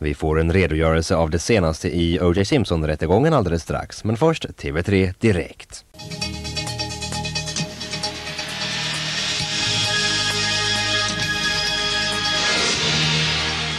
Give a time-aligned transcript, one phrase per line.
[0.00, 2.44] Vi får en redogörelse av det senaste i O.J.
[2.44, 5.84] Simpson-rättegången alldeles strax, men först TV3 Direkt.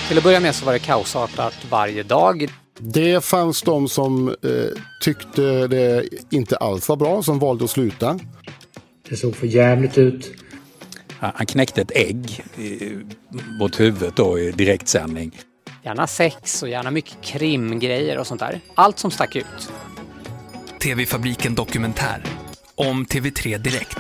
[0.08, 2.48] Till att börja med så var det kaosartat varje dag.
[2.80, 4.36] Det fanns de som eh,
[5.04, 8.20] tyckte det inte alls var bra, som valde att sluta.
[9.10, 10.32] Det såg för jävligt ut.
[11.20, 12.44] Han knäckte ett ägg
[13.60, 15.32] mot huvudet då i direktsändning.
[15.84, 18.62] Gärna sex och gärna mycket krimgrejer och sånt där.
[18.76, 19.72] Allt som stack ut.
[20.84, 22.24] TV-fabriken Dokumentär
[22.76, 24.00] om TV3 Direkt.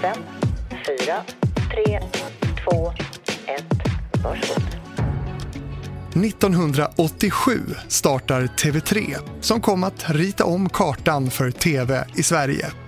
[0.00, 0.16] Fem,
[0.86, 1.22] fyra,
[1.70, 2.00] tre,
[2.64, 2.92] två,
[3.46, 3.64] ett.
[4.24, 4.62] Varsågod.
[6.24, 12.81] 1987 startar TV3 som kom att rita om kartan för TV i Sverige.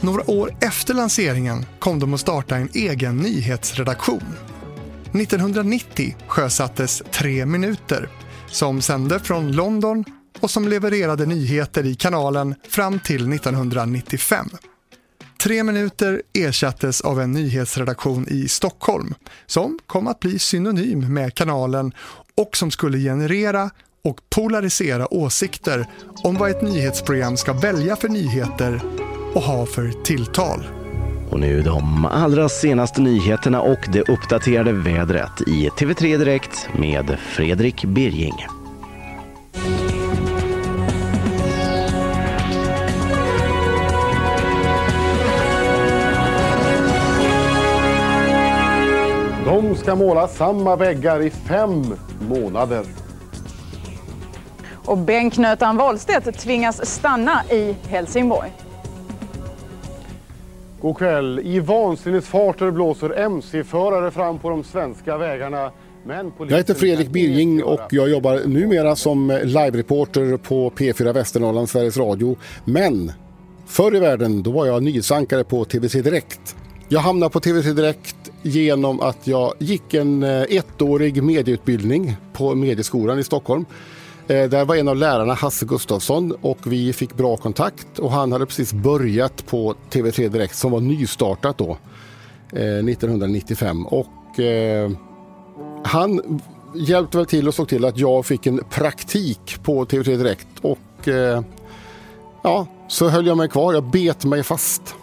[0.00, 4.24] Några år efter lanseringen kom de att starta en egen nyhetsredaktion.
[5.14, 8.08] 1990 sjösattes Tre minuter
[8.46, 10.04] som sände från London
[10.40, 14.48] och som levererade nyheter i kanalen fram till 1995.
[15.42, 19.14] Tre minuter ersattes av en nyhetsredaktion i Stockholm
[19.46, 21.92] som kom att bli synonym med kanalen
[22.36, 23.70] och som skulle generera
[24.04, 25.86] och polarisera åsikter
[26.24, 28.80] om vad ett nyhetsprogram ska välja för nyheter
[29.38, 30.66] och ha för tilltal.
[31.30, 37.84] Och nu de allra senaste nyheterna och det uppdaterade vädret i TV3 Direkt med Fredrik
[37.84, 38.46] Birging.
[49.44, 51.94] De ska måla samma väggar i fem
[52.28, 52.84] månader.
[54.74, 58.67] Och bänknötaren Wahlstedt tvingas stanna i Helsingborg.
[60.80, 61.40] God kväll.
[61.44, 65.70] I vansinnesfarter blåser mc-förare fram på de svenska vägarna.
[66.04, 71.96] Men Jag heter Fredrik Birging och jag jobbar numera som live-reporter på P4 Västernorrland, Sveriges
[71.96, 72.36] Radio.
[72.64, 73.12] Men
[73.66, 76.56] förr i världen då var jag nyhetsankare på TVC Direkt.
[76.88, 83.18] Jag hamnade på TVC Direkt genom att jag gick en eh, ettårig medieutbildning på Medieskolan
[83.18, 83.64] i Stockholm.
[84.28, 88.32] Eh, Där var en av lärarna Hasse Gustafsson och vi fick bra kontakt och han
[88.32, 91.70] hade precis börjat på TV3 Direkt som var nystartat då
[92.52, 94.90] eh, 1995 och eh,
[95.84, 96.40] han
[96.74, 101.08] hjälpte väl till och såg till att jag fick en praktik på TV3 Direkt och
[101.08, 101.42] eh,
[102.42, 103.72] ja, så höll jag mig kvar.
[103.74, 104.94] Jag bet mig fast.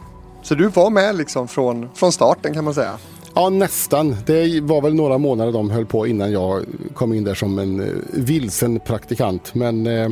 [0.44, 2.97] Så du var med liksom från, från starten kan man säga?
[3.38, 4.16] Ja, nästan.
[4.25, 7.79] Det var väl några månader de höll på innan jag kom in där som en
[7.79, 9.56] eh, vilsen praktikant.
[9.56, 10.09] Men eh,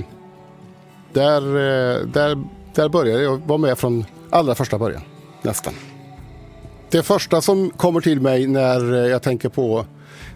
[1.14, 2.44] där, eh, där,
[2.76, 3.42] där började jag.
[3.48, 5.02] var med från allra första början.
[5.42, 5.74] Nästan.
[6.90, 9.86] Det första som kommer till mig när eh, jag tänker på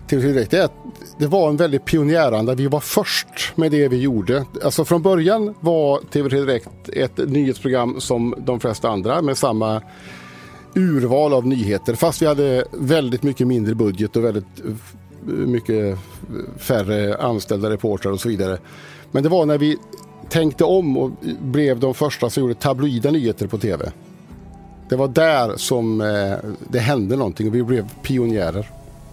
[0.10, 0.74] TV3 Direkt är att
[1.18, 2.56] det var en väldigt pionjäranda.
[2.56, 4.46] Vi var först med det vi gjorde.
[4.64, 9.82] Alltså från början var TV3 Direkt ett nyhetsprogram som de flesta andra med samma
[10.78, 11.96] urval av nyheter.
[11.96, 15.98] Fast vi hade väldigt mycket mindre budget och väldigt eh, mycket
[16.58, 18.58] färre anställda reportrar och så vidare.
[19.12, 19.78] Men det var när vi
[20.30, 23.92] tänkte om och blev de första som gjorde tabloida nyheter på tv.
[24.90, 26.38] Det var där som eh,
[26.70, 28.70] det hände någonting och vi blev pionjärer.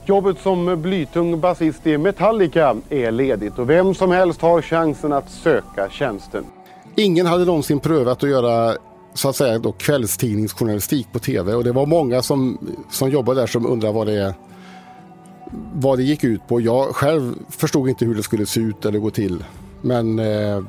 [0.07, 5.31] Jobbet som blytung basist i Metallica är ledigt och vem som helst har chansen att
[5.31, 6.45] söka tjänsten.
[6.97, 8.77] Ingen hade någonsin prövat att göra
[9.15, 12.59] så att säga då, kvällstidningsjournalistik på tv och det var många som,
[12.91, 14.35] som jobbade där som undrade vad det,
[15.75, 16.61] vad det gick ut på.
[16.61, 19.45] Jag själv förstod inte hur det skulle se ut eller gå till.
[19.81, 20.63] Men eh,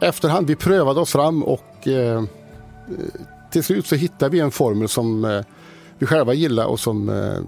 [0.00, 2.22] efterhand, vi prövade oss fram och eh,
[3.50, 5.40] till slut så hittade vi en formel som eh,
[5.98, 7.38] vi själva gillade och som eh,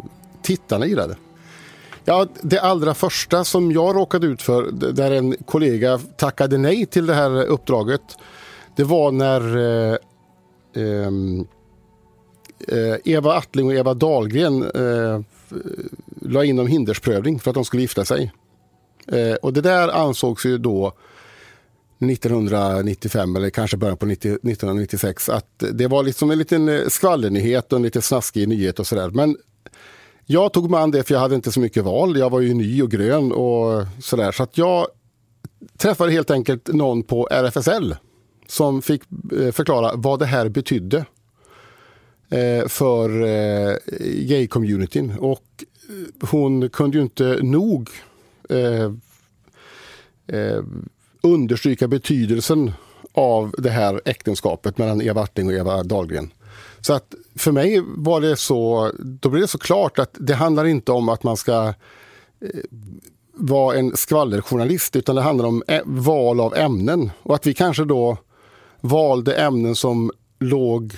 [0.42, 1.16] tittarna gillade.
[2.04, 7.06] Ja, det allra första som jag råkade ut för, där en kollega tackade nej till
[7.06, 8.02] det här uppdraget,
[8.76, 9.58] det var när
[9.92, 9.96] eh,
[10.74, 11.46] Ehm,
[12.68, 15.20] eh, Eva Attling och Eva Dahlgren eh,
[16.20, 18.32] la in om hindersprövning för att de skulle gifta sig.
[19.06, 20.92] Eh, och det där ansågs ju då
[21.98, 27.72] 1995 eller kanske början på 90, 1996 att det var liksom en liten eh, skvallernyhet
[27.72, 29.10] och en lite snaskig nyhet och sådär.
[29.10, 29.36] Men
[30.26, 32.18] jag tog mig an det för jag hade inte så mycket val.
[32.18, 34.32] Jag var ju ny och grön och sådär.
[34.32, 34.86] Så att jag
[35.76, 37.94] träffade helt enkelt någon på RFSL
[38.52, 39.02] som fick
[39.32, 41.04] eh, förklara vad det här betydde
[42.30, 45.18] eh, för eh, gay-communityn.
[45.18, 45.64] Och
[46.20, 47.90] hon kunde ju inte nog
[51.22, 52.72] understryka betydelsen
[53.12, 56.32] av det här äktenskapet mellan Eva Arting och Eva Dahlgren.
[56.80, 60.64] Så att för mig var det så, då blev det så klart att det handlar
[60.64, 61.74] inte om att man ska
[63.32, 67.10] vara en skvallerjournalist utan det handlar om val av ämnen.
[67.22, 68.18] Och att vi kanske då
[68.82, 70.94] valde ämnen som låg,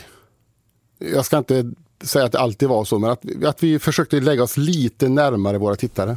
[0.99, 1.73] jag ska inte
[2.03, 5.59] säga att det alltid var så, men att, att vi försökte lägga oss lite närmare
[5.59, 6.17] våra tittare.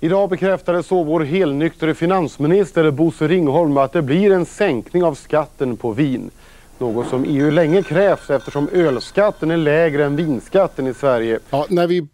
[0.00, 5.76] Idag bekräftade så vår helnyktre finansminister Bosse Ringholm att det blir en sänkning av skatten
[5.76, 6.30] på vin.
[6.78, 11.38] Något som EU länge krävt eftersom ölskatten är lägre än vinskatten i Sverige.
[11.50, 12.06] Ja, när vi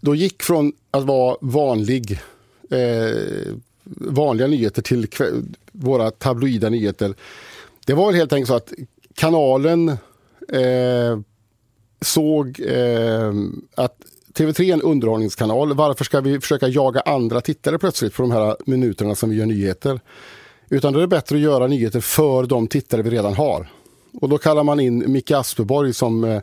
[0.00, 2.20] då gick från att vara vanlig,
[2.70, 3.52] eh,
[3.94, 5.06] vanliga nyheter till
[5.72, 7.14] våra tabloida nyheter.
[7.88, 8.72] Det var väl helt enkelt så att
[9.14, 9.88] kanalen
[10.48, 11.18] eh,
[12.00, 13.32] såg eh,
[13.74, 13.96] att
[14.34, 15.74] TV3 är en underhållningskanal.
[15.74, 19.46] Varför ska vi försöka jaga andra tittare plötsligt på de här minuterna som vi gör
[19.46, 20.00] nyheter?
[20.68, 23.70] Utan då är det bättre att göra nyheter för de tittare vi redan har.
[24.20, 26.42] Och då kallar man in Micke Asperborg som eh,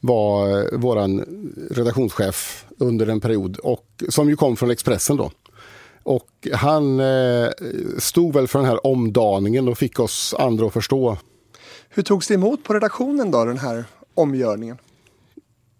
[0.00, 1.24] var eh, våran
[1.70, 5.30] redaktionschef under en period och som ju kom från Expressen då.
[6.02, 7.50] Och han eh,
[7.98, 11.16] stod väl för den här omdaningen och fick oss andra att förstå.
[11.88, 13.84] Hur togs det emot på redaktionen då, den här
[14.14, 14.78] omgörningen?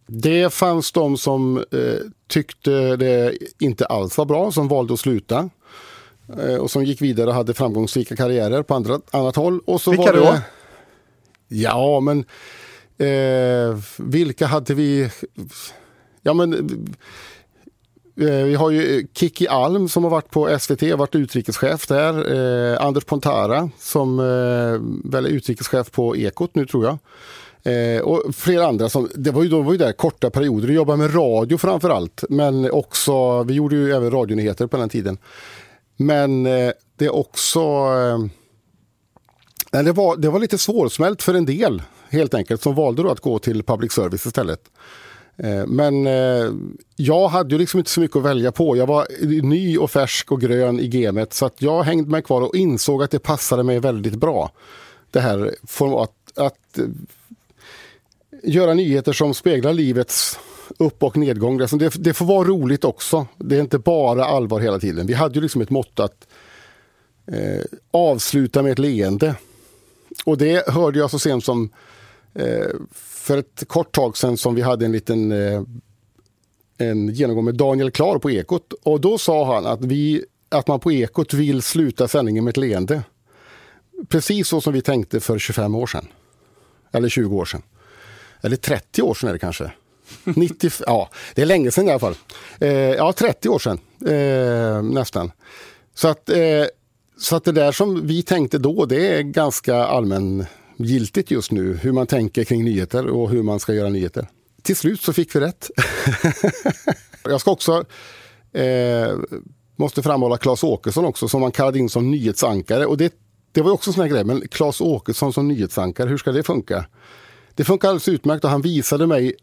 [0.07, 1.65] Det fanns de som eh,
[2.29, 5.51] tyckte det inte alls var bra, som valde att sluta.
[6.39, 9.61] Eh, och som gick vidare och hade framgångsrika karriärer på andra, annat håll.
[9.65, 10.39] Och så Vilka var det, då?
[11.49, 12.25] Ja, men
[12.99, 15.11] eh, vilka hade vi?
[16.23, 16.69] Ja, men
[18.17, 22.35] Eh, vi har ju eh, Kiki Alm som har varit på SVT, varit utrikeschef där.
[22.73, 26.99] Eh, Anders Pontara som eh, väl är utrikeschef på Ekot nu tror jag.
[27.65, 30.75] Eh, och flera andra som, det var ju, de var ju där korta perioder och
[30.75, 32.25] jobbade med radio framför allt.
[32.29, 35.19] Men också, vi gjorde ju även radionyheter på den tiden.
[35.97, 37.61] Men eh, det är också,
[39.73, 43.11] eh, det, var, det var lite svårsmält för en del helt enkelt som valde då
[43.11, 44.61] att gå till public service istället.
[45.43, 46.53] Eh, men eh,
[46.97, 48.77] jag hade ju liksom inte så mycket att välja på.
[48.77, 49.07] Jag var
[49.43, 53.03] ny och färsk och grön i gamet så att jag hängde mig kvar och insåg
[53.03, 54.53] att det passade mig väldigt bra.
[55.11, 56.85] Det här format, att eh,
[58.43, 60.39] göra nyheter som speglar livets
[60.79, 61.61] upp och nedgång.
[61.61, 63.27] Alltså, det, det får vara roligt också.
[63.39, 65.07] Det är inte bara allvar hela tiden.
[65.07, 66.27] Vi hade ju liksom ett motto att
[67.27, 69.35] eh, avsluta med ett leende.
[70.25, 71.71] Och det hörde jag så sent som
[72.35, 72.67] eh,
[73.23, 75.63] för ett kort tag sedan som vi hade en liten eh,
[76.79, 78.73] en genomgång med Daniel Klar på Ekot.
[78.83, 82.57] Och då sa han att, vi, att man på Ekot vill sluta sändningen med ett
[82.57, 83.03] leende.
[84.09, 86.09] Precis så som vi tänkte för 25 år sedan.
[86.93, 87.63] Eller 20 år sedan.
[88.43, 89.73] Eller 30 år sedan är det kanske.
[90.25, 92.15] 90, ja, det är länge sedan i alla fall.
[92.61, 95.33] Eh, ja, 30 år sedan eh, nästan.
[95.95, 96.65] Så att, eh,
[97.19, 99.87] så att det där som vi tänkte då, det är ganska
[100.77, 101.77] giltigt just nu.
[101.77, 104.29] Hur man tänker kring nyheter och hur man ska göra nyheter.
[104.63, 105.71] Till slut så fick vi rätt.
[107.25, 107.85] Jag ska också
[108.53, 109.17] eh,
[109.77, 112.87] måste framhålla Claes Åkesson också som man kallade in som nyhetsankare.
[112.87, 113.15] Och det,
[113.53, 116.43] det var också en sån här grej, men Claes Åkesson som nyhetsankare, hur ska det
[116.43, 116.85] funka?
[117.55, 119.35] Det funkar alldeles utmärkt och han visade mig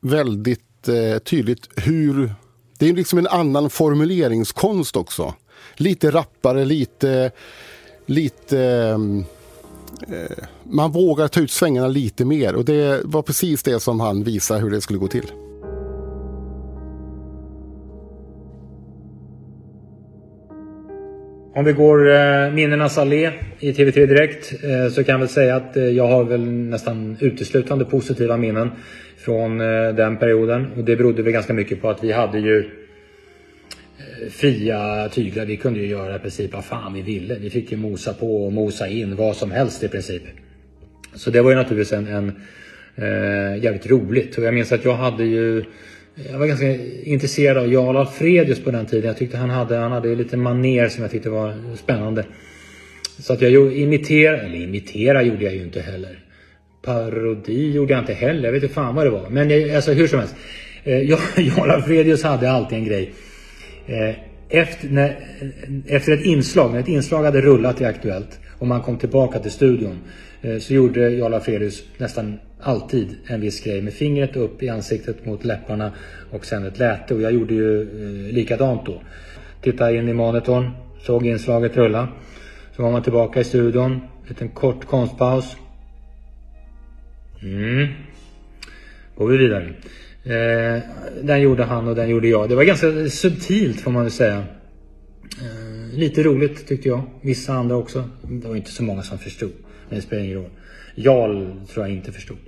[0.00, 2.34] väldigt eh, tydligt hur...
[2.78, 5.34] Det är liksom en annan formuleringskonst också.
[5.76, 7.30] Lite rappare, lite...
[8.06, 8.98] lite eh,
[10.08, 14.24] Eh, man vågar ta ut svängarna lite mer och det var precis det som han
[14.24, 15.26] visade hur det skulle gå till.
[21.56, 25.56] Om vi går eh, minnenas allé i TV3 Direkt eh, så kan jag väl säga
[25.56, 28.70] att eh, jag har väl nästan uteslutande positiva minnen
[29.16, 30.66] från eh, den perioden.
[30.76, 32.70] Och det berodde väl ganska mycket på att vi hade ju
[34.30, 35.44] fria tyglar.
[35.44, 37.34] Vi kunde ju göra i princip vad fan vi ville.
[37.34, 40.22] Vi fick ju mosa på och mosa in vad som helst i princip.
[41.14, 42.32] Så det var ju naturligtvis en, en
[42.96, 44.38] eh, jävligt roligt.
[44.38, 45.64] Och jag minns att jag hade ju
[46.32, 49.06] jag var ganska intresserad av Jarl Alfredius på den tiden.
[49.06, 52.24] Jag tyckte han hade, han hade lite maner som jag tyckte var spännande.
[53.18, 56.18] Så att jag imiterade, eller imitera gjorde jag ju inte heller.
[56.82, 58.44] Parodi gjorde jag inte heller.
[58.44, 59.30] Jag vet inte fan vad det var.
[59.30, 60.34] Men jag, alltså hur som helst.
[60.84, 63.12] Eh, Jarl Alfredius hade alltid en grej.
[63.86, 64.14] Eh,
[64.48, 65.16] efter, när,
[65.86, 69.50] efter ett inslag, när ett inslag hade rullat i Aktuellt och man kom tillbaka till
[69.50, 69.98] studion
[70.42, 75.26] eh, så gjorde Jarl Afrelius nästan alltid en viss grej med fingret upp i ansiktet
[75.26, 75.92] mot läpparna
[76.30, 79.02] och sen ett läte och jag gjorde ju eh, likadant då.
[79.60, 80.70] Titta in i monitorn,
[81.02, 82.08] såg inslaget rulla.
[82.76, 85.56] Så var man tillbaka i studion, liten kort konstpaus.
[87.42, 87.88] Mm.
[89.16, 89.72] Går vi vidare.
[90.24, 90.82] Eh,
[91.22, 92.48] den gjorde han och den gjorde jag.
[92.48, 94.44] Det var ganska subtilt får man väl säga.
[95.40, 97.02] Eh, lite roligt tyckte jag.
[97.20, 98.10] Vissa andra också.
[98.22, 99.52] Det var inte så många som förstod.
[99.88, 100.50] Men det spelar ingen roll.
[100.94, 102.38] Jarl tror jag inte förstod.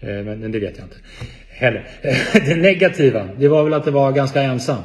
[0.00, 0.96] Eh, men det vet jag inte
[1.48, 1.88] heller.
[2.46, 4.82] Det negativa, det var väl att det var ganska ensam.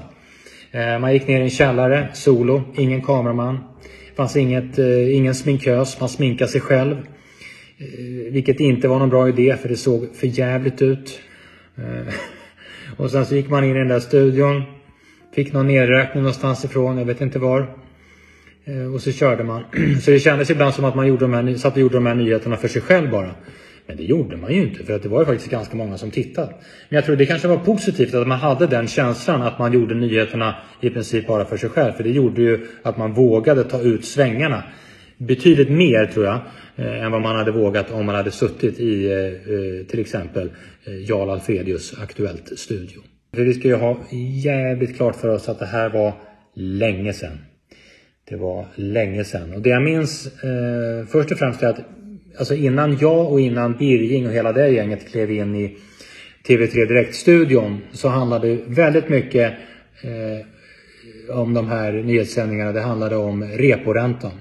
[0.71, 3.55] Eh, man gick ner i en källare, solo, ingen kameraman.
[4.09, 6.95] Det fanns inget, eh, ingen sminkös, man sminkade sig själv.
[7.77, 11.19] Eh, vilket inte var någon bra idé för det såg för jävligt ut.
[11.77, 12.13] Eh,
[12.97, 14.63] och sen så gick man in i den där studion.
[15.33, 17.67] Fick någon nedräkning någonstans ifrån, jag vet inte var.
[18.65, 19.63] Eh, och så körde man.
[20.01, 22.15] Så det kändes ibland som att man gjorde de här, satt och gjorde de här
[22.15, 23.31] nyheterna för sig själv bara.
[23.87, 26.11] Men det gjorde man ju inte för att det var ju faktiskt ganska många som
[26.11, 26.47] tittade.
[26.89, 29.95] Men jag tror det kanske var positivt att man hade den känslan att man gjorde
[29.95, 31.93] nyheterna i princip bara för sig själv.
[31.93, 34.63] För det gjorde ju att man vågade ta ut svängarna.
[35.17, 36.39] Betydligt mer tror jag
[36.75, 40.49] eh, än vad man hade vågat om man hade suttit i till exempel
[40.87, 43.01] Eh, Jarl Alfredius Aktuellt studio.
[43.35, 43.97] För vi ska ju ha
[44.43, 46.13] jävligt klart för oss att det här var
[46.53, 47.37] länge sedan.
[48.29, 49.53] Det var länge sedan.
[49.53, 51.79] Och det jag minns eh, först och främst är att
[52.37, 55.77] alltså innan jag och innan Birging och hela det gänget klev in i
[56.47, 59.53] TV3 Direkt-studion så handlade det väldigt mycket
[60.01, 62.71] eh, om de här nyhetssändningarna.
[62.71, 64.31] Det handlade om reporäntan.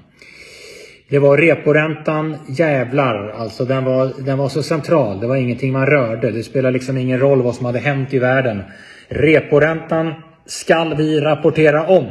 [1.09, 3.65] Det var reporäntan, jävlar alltså.
[3.65, 5.21] Den var, den var så central.
[5.21, 6.31] Det var ingenting man rörde.
[6.31, 8.63] Det spelade liksom ingen roll vad som hade hänt i världen.
[9.09, 10.15] Reporäntan
[10.47, 12.07] skall vi rapportera om.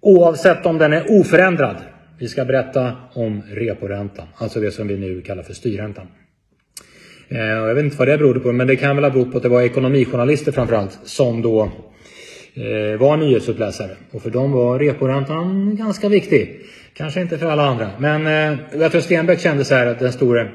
[0.00, 1.76] Oavsett om den är oförändrad.
[2.18, 6.06] Vi ska berätta om reporäntan, alltså det som vi nu kallar för styrräntan.
[7.28, 9.36] Eh, jag vet inte vad det berodde på, men det kan väl ha berott på
[9.36, 11.62] att det var ekonomijournalister framförallt som då
[12.54, 13.90] eh, var nyhetsuppläsare.
[14.10, 16.60] Och för dem var reporäntan ganska viktig.
[17.00, 17.90] Kanske inte för alla andra.
[17.98, 20.48] Men eh, jag tror Stenbeck kände så här att den store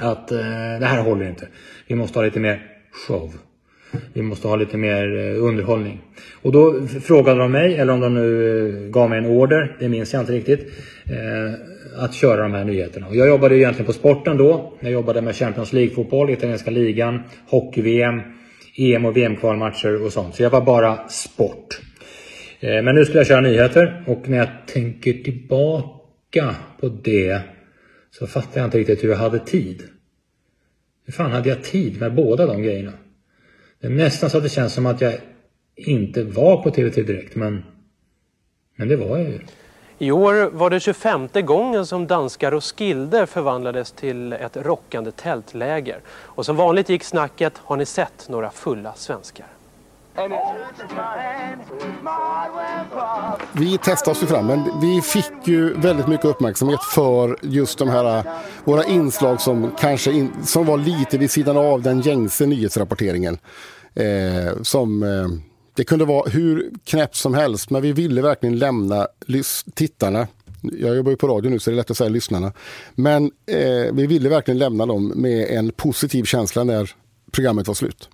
[0.00, 0.38] att eh,
[0.80, 1.48] det här håller inte.
[1.86, 2.62] Vi måste ha lite mer
[3.06, 3.32] show.
[4.12, 6.00] Vi måste ha lite mer eh, underhållning.
[6.42, 9.88] Och då frågade de mig, eller om de nu eh, gav mig en order, det
[9.88, 10.60] minns jag inte riktigt
[11.04, 13.06] eh, att köra de här nyheterna.
[13.06, 14.72] Och jag jobbade egentligen på sporten då.
[14.80, 18.20] Jag jobbade med Champions League-fotboll, italienska ligan, hockey-VM,
[18.76, 20.34] EM och VM-kvalmatcher och sånt.
[20.34, 21.80] Så jag var bara sport.
[22.64, 27.40] Eh, men nu skulle jag köra nyheter och när jag tänker tillbaka på det
[28.10, 29.82] så fattar jag inte riktigt hur jag hade tid.
[31.06, 32.92] Hur fan hade jag tid med båda de grejerna?
[33.80, 35.14] Det är nästan så att det känns som att jag
[35.76, 37.64] inte var på TV3 Direkt, men,
[38.76, 39.40] men det var jag ju.
[39.98, 46.00] I år var det 25 gången som danska Roskilde förvandlades till ett rockande tältläger.
[46.08, 49.46] Och som vanligt gick snacket, har ni sett några fulla svenskar?
[53.52, 58.24] Vi testade oss fram, men vi fick ju väldigt mycket uppmärksamhet för just de här
[58.64, 63.38] våra inslag som kanske in, som var lite vid sidan av den gängse nyhetsrapporteringen.
[63.94, 65.28] Eh, som eh,
[65.74, 69.06] det kunde vara hur knäppt som helst, men vi ville verkligen lämna
[69.74, 70.26] tittarna
[70.72, 72.52] jag jobbar ju på radio nu så det är lätt att säga lyssnarna.
[72.94, 76.90] Men eh, vi ville verkligen lämna dem med en positiv känsla när
[77.32, 78.08] programmet var slut.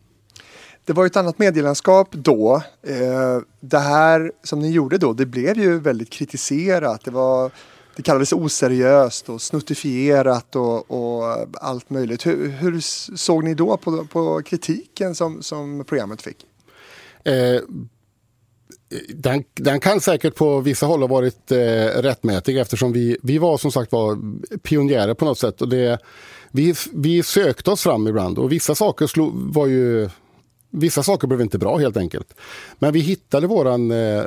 [0.91, 2.63] Det var ett annat medielandskap då.
[2.83, 7.05] Eh, det här som ni gjorde då, det blev ju väldigt kritiserat.
[7.05, 7.51] Det, var,
[7.97, 12.27] det kallades oseriöst och snuttifierat och, och allt möjligt.
[12.27, 12.81] Hur, hur,
[13.17, 16.37] såg ni då på, på kritiken som, som programmet fick?
[17.25, 17.61] Eh,
[19.09, 21.57] den, den, kan säkert på vissa håll ha varit eh,
[22.03, 24.19] rättmätig eftersom vi, vi var som sagt var
[24.59, 25.63] pionjärer på något sätt.
[25.63, 25.99] Och det,
[26.51, 30.09] vi, vi sökte oss fram ibland och vissa saker slog, var ju
[30.71, 32.35] Vissa saker blev inte bra helt enkelt.
[32.79, 34.25] Men vi hittade våran, eh,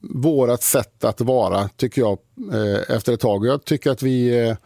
[0.00, 2.18] vårat sätt att vara, tycker jag,
[2.52, 3.46] eh, efter ett tag.
[3.46, 4.38] Jag tycker att vi...
[4.38, 4.56] Eh,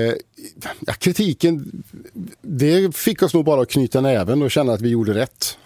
[0.00, 0.14] eh
[0.86, 1.82] ja, kritiken,
[2.40, 5.58] det fick oss nog bara att knyta näven och känna att vi gjorde rätt.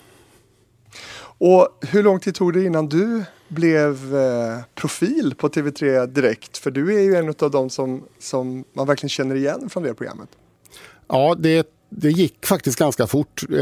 [1.41, 6.59] Och hur lång tid tog det innan du blev eh, profil på TV3 Direkt?
[6.59, 9.95] För du är ju en av dem som, som man verkligen känner igen från det
[9.95, 10.29] programmet.
[11.09, 13.43] Ja, det, det gick faktiskt ganska fort.
[13.53, 13.61] Eh,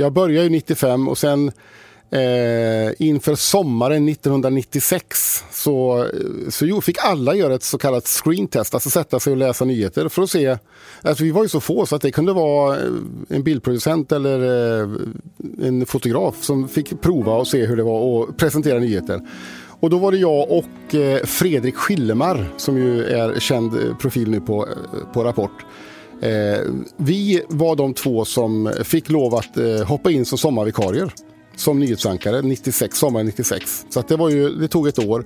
[0.00, 1.52] jag började ju 95 och sen
[2.12, 6.06] Eh, inför sommaren 1996 så,
[6.48, 10.22] så fick alla göra ett så kallat screentest, alltså sätta sig och läsa nyheter för
[10.22, 10.58] att se.
[11.02, 12.82] Alltså vi var ju så få så att det kunde vara eh,
[13.28, 14.40] en bildproducent eller
[14.82, 14.88] eh,
[15.62, 19.20] en fotograf som fick prova och se hur det var och presentera nyheter.
[19.80, 24.30] Och då var det jag och eh, Fredrik Schillemar som ju är känd eh, profil
[24.30, 25.64] nu på, eh, på Rapport.
[26.22, 26.60] Eh,
[26.96, 31.12] vi var de två som fick lov att eh, hoppa in som sommarvikarier
[31.56, 33.86] som nyhetsankare 96, sommaren 96.
[33.90, 35.24] Så det, var ju, det tog ett år.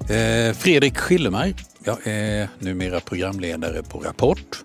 [0.00, 1.54] Eh, Fredrik Schillemar.
[1.84, 4.64] Jag är numera programledare på Rapport.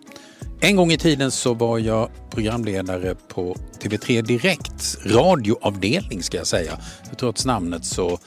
[0.59, 6.79] En gång i tiden så var jag programledare på TV3 Direkts radioavdelning ska jag säga.
[7.09, 8.19] För trots namnet så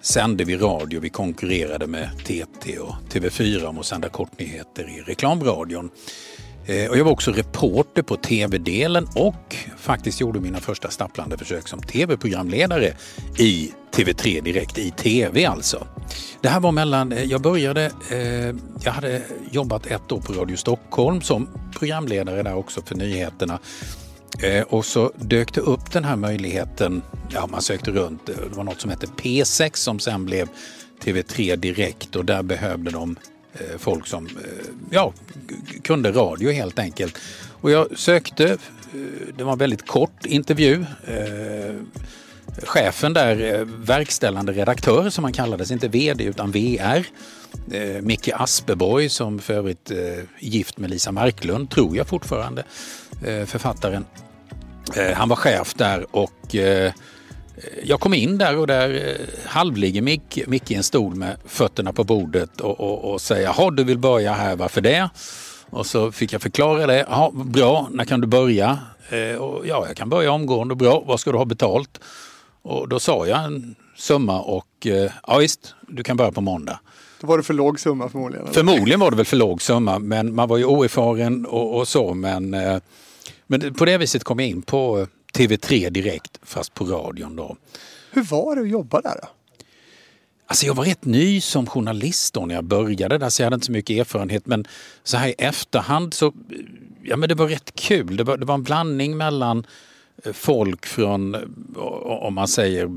[0.00, 1.00] sände vi radio.
[1.00, 5.90] Vi konkurrerade med TT och TV4 om att sända kortnyheter i reklamradion.
[6.66, 11.68] Eh, och jag var också reporter på tv-delen och faktiskt gjorde mina första stapplande försök
[11.68, 12.92] som tv-programledare
[13.38, 15.86] i TV3 Direkt, i tv alltså.
[16.40, 20.56] Det här var mellan, eh, jag började, eh, jag hade jobbat ett år på Radio
[20.56, 23.58] Stockholm som programledare där också för nyheterna.
[24.42, 28.64] Eh, och så dök det upp den här möjligheten, ja man sökte runt, det var
[28.64, 30.48] något som hette P6 som sen blev
[31.04, 33.16] TV3 Direkt och där behövde de
[33.52, 34.32] eh, folk som eh,
[34.90, 35.12] ja,
[35.82, 37.18] kunde radio helt enkelt.
[37.60, 38.56] Och jag sökte,
[39.36, 40.84] det var en väldigt kort intervju.
[42.62, 47.06] Chefen där, eh, verkställande redaktör som han kallades, inte VD utan VR.
[47.72, 52.64] Eh, Micke Aspeborg som för övrigt är gift med Lisa Marklund, tror jag fortfarande,
[53.26, 54.04] eh, författaren.
[55.14, 56.54] Han var chef där och
[57.82, 62.04] jag kom in där och där halvligger Mick, Micke i en stol med fötterna på
[62.04, 65.10] bordet och, och, och säger jaha du vill börja här, varför det?
[65.70, 67.06] Och så fick jag förklara det.
[67.10, 68.78] Jaha, bra, när kan du börja?
[69.10, 70.74] Eh, och, ja, jag kan börja omgående.
[70.74, 72.00] Bra, vad ska du ha betalt?
[72.62, 76.80] Och då sa jag en summa och eh, ja visst, du kan börja på måndag.
[77.20, 78.44] Då var det för låg summa förmodligen?
[78.44, 78.54] Eller?
[78.54, 82.14] Förmodligen var det väl för låg summa, men man var ju oerfaren och, och så.
[82.14, 82.80] Men, eh,
[83.46, 87.56] men på det viset kom jag in på TV3 direkt, fast på radion då.
[88.10, 89.28] Hur var det att jobba där då?
[90.46, 93.54] Alltså jag var rätt ny som journalist då när jag började där så jag hade
[93.54, 94.46] inte så mycket erfarenhet.
[94.46, 94.64] Men
[95.04, 96.32] så här i efterhand så,
[97.02, 98.16] ja men det var rätt kul.
[98.16, 99.64] Det var, det var en blandning mellan eh,
[100.24, 101.42] Eh, folk från, eh,
[102.06, 102.90] om man säger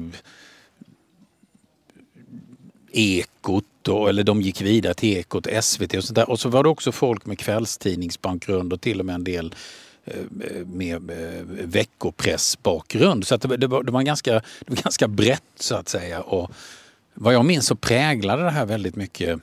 [2.92, 6.30] Ekot och, eller de gick vidare till Ekot, SVT och sådär.
[6.30, 9.56] Och så var det också folk med kvällstidningsbakgrund och till och med en del
[10.06, 11.02] eh, med
[11.50, 13.28] veckopressbakgrund.
[13.28, 16.22] Så att det, det, var, det, var ganska, det var ganska brett så att säga.
[16.22, 16.52] Och,
[17.14, 19.40] vad jag minns så präglade det här väldigt mycket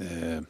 [0.00, 0.40] eh,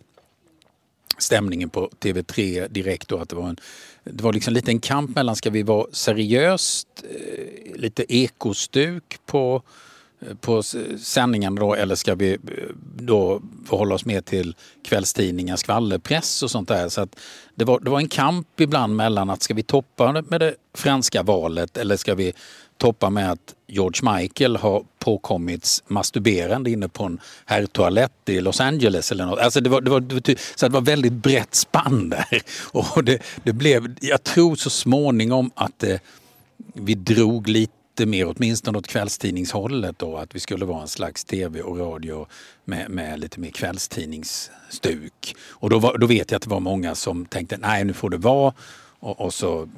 [1.19, 3.09] stämningen på TV3 direkt.
[3.09, 3.57] Då, att det var, en,
[4.05, 9.63] det var liksom lite en kamp mellan, ska vi vara seriöst, eh, lite ekostuk på,
[10.21, 10.63] eh, på
[11.03, 12.39] sändningarna då eller ska vi eh,
[12.97, 16.89] då förhålla oss mer till kvällstidningar, skvallerpress och sånt där.
[16.89, 17.17] Så att
[17.55, 21.23] det, var, det var en kamp ibland mellan att ska vi toppa med det franska
[21.23, 22.33] valet eller ska vi
[22.81, 29.13] toppar med att George Michael har påkommits masturberande inne på en herrtoalett i Los Angeles
[29.13, 29.39] eller något.
[29.39, 32.43] Alltså det var, det var, det var, så det var väldigt brett spann där.
[32.73, 36.01] Och det, det blev, jag tror så småningom att det,
[36.75, 41.63] vi drog lite mer, åtminstone åt kvällstidningshållet då, att vi skulle vara en slags tv
[41.63, 42.27] och radio
[42.65, 45.37] med, med lite mer kvällstidningsstuk.
[45.49, 48.11] Och då, var, då vet jag att det var många som tänkte, nej nu får
[48.11, 48.55] det vara.
[49.01, 49.69] Och, och, så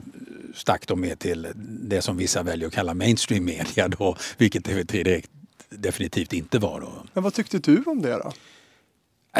[0.54, 5.04] stack de med till det som vissa väljer att kalla mainstream media då, vilket TV3
[5.04, 5.30] Direkt
[5.70, 6.92] definitivt inte var då.
[7.12, 8.32] Men vad tyckte du om det då?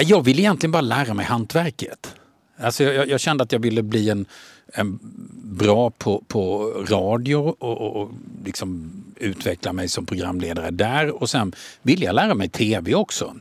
[0.00, 2.14] Jag ville egentligen bara lära mig hantverket.
[2.56, 4.26] Alltså jag, jag kände att jag ville bli en,
[4.66, 4.98] en
[5.44, 8.10] bra på, på radio och, och, och
[8.44, 11.22] liksom utveckla mig som programledare där.
[11.22, 13.36] Och sen ville jag lära mig tv också.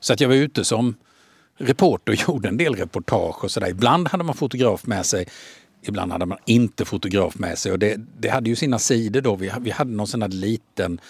[0.00, 0.94] Så att jag var ute som
[1.56, 3.68] reporter och gjorde en del reportage och sådär.
[3.68, 5.28] Ibland hade man fotograf med sig.
[5.88, 9.36] Ibland hade man inte fotograf med sig och det, det hade ju sina sidor då.
[9.36, 11.00] Vi, vi hade någon sån här liten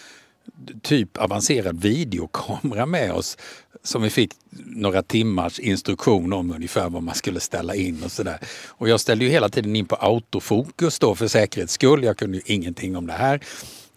[0.82, 3.36] typ avancerad videokamera med oss
[3.82, 4.32] som vi fick
[4.64, 8.38] några timmars instruktion om ungefär vad man skulle ställa in och sådär.
[8.66, 12.04] Och jag ställde ju hela tiden in på autofokus då för säkerhets skull.
[12.04, 13.40] Jag kunde ju ingenting om det här.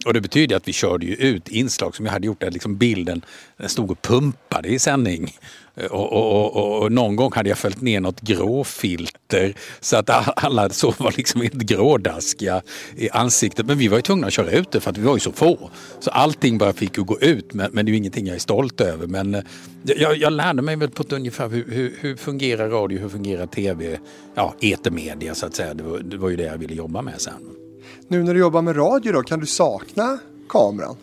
[0.06, 2.78] Och det betyder att vi körde ju ut inslag som jag hade gjort där liksom
[2.78, 3.26] bilden
[3.58, 5.32] den stod och pumpade i sändning.
[5.76, 10.10] Eh, och, och, och, och, någon gång hade jag följt ner något gråfilter så att
[10.44, 12.62] alla så var liksom helt grådaskiga
[12.96, 13.66] i ansiktet.
[13.66, 15.32] Men vi var ju tvungna att köra ut det för att vi var ju så
[15.32, 15.70] få.
[16.00, 18.40] Så allting bara fick ju gå ut men, men det är ju ingenting jag är
[18.40, 19.08] stolt över.
[19.08, 19.44] Men eh,
[19.84, 23.48] jag, jag lärde mig väl på ett ungefär hur, hur, hur, fungerar radio, hur fungerar
[23.48, 24.00] tv,
[24.36, 25.74] ja etermedia så att säga.
[25.74, 27.67] Det var, det var ju det jag ville jobba med sen.
[28.08, 30.19] Nu när du jobbar med radio då, kan du sakna
[30.50, 30.95] kameran?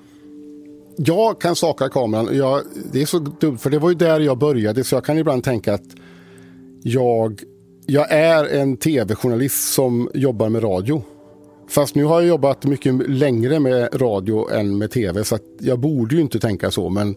[0.96, 2.28] Jag kan sakna kameran.
[2.32, 4.84] Jag, det är så dumt, för det var ju där jag började.
[4.84, 5.96] Så jag kan ibland tänka att
[6.82, 7.42] jag,
[7.86, 11.02] jag är en tv-journalist som jobbar med radio.
[11.68, 15.24] Fast nu har jag jobbat mycket längre med radio än med tv.
[15.24, 16.88] Så jag borde ju inte tänka så.
[16.88, 17.16] Men,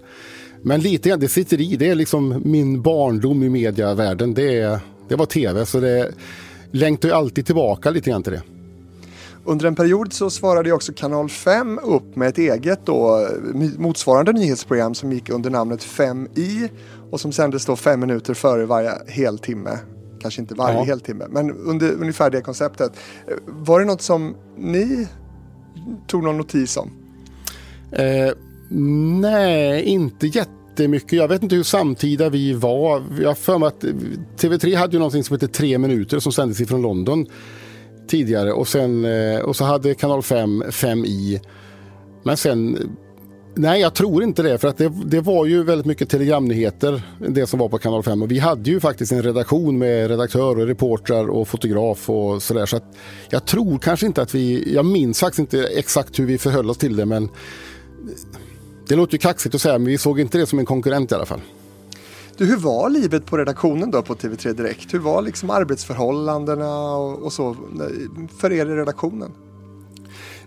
[0.61, 1.75] men lite grann, det sitter i.
[1.75, 4.33] Det är liksom min barndom i medievärlden.
[4.33, 5.65] Det, det var tv.
[5.65, 6.11] Så det
[6.71, 8.41] längtar ju alltid tillbaka lite grann till det.
[9.47, 13.27] Under en period så svarade också Kanal 5 upp med ett eget då,
[13.77, 16.69] motsvarande nyhetsprogram som gick under namnet 5i
[17.11, 19.79] och som sändes då fem minuter före varje heltimme.
[20.21, 20.83] Kanske inte varje ja.
[20.83, 22.91] heltimme, men under ungefär det konceptet.
[23.45, 25.07] Var det något som ni
[26.07, 26.91] tog någon notis om?
[27.91, 28.33] Eh,
[29.21, 31.11] Nej, inte jättemycket.
[31.11, 33.03] Jag vet inte hur samtida vi var.
[33.21, 33.83] Jag för mig att
[34.37, 37.25] TV3 hade ju någonting som heter Tre minuter som sändes ifrån London
[38.07, 41.39] tidigare och, sen, eh, och så hade kanal 5 5i.
[42.23, 42.77] Men sen
[43.59, 44.57] Nej, jag tror inte det.
[44.57, 48.21] För att det, det, var ju väldigt mycket telegramnyheter, det som var på kanal 5.
[48.21, 52.65] Och vi hade ju faktiskt en redaktion med redaktör och reportrar och fotograf och sådär.
[52.65, 52.95] Så att
[53.29, 56.77] jag tror kanske inte att vi, jag minns faktiskt inte exakt hur vi förhöll oss
[56.77, 57.05] till det.
[57.05, 57.29] Men
[58.87, 61.15] det låter ju kaxigt att säga, men vi såg inte det som en konkurrent i
[61.15, 61.41] alla fall.
[62.37, 64.93] Du, hur var livet på redaktionen då på TV3 Direkt?
[64.93, 69.31] Hur var liksom arbetsförhållandena och, och så eh, för er i redaktionen?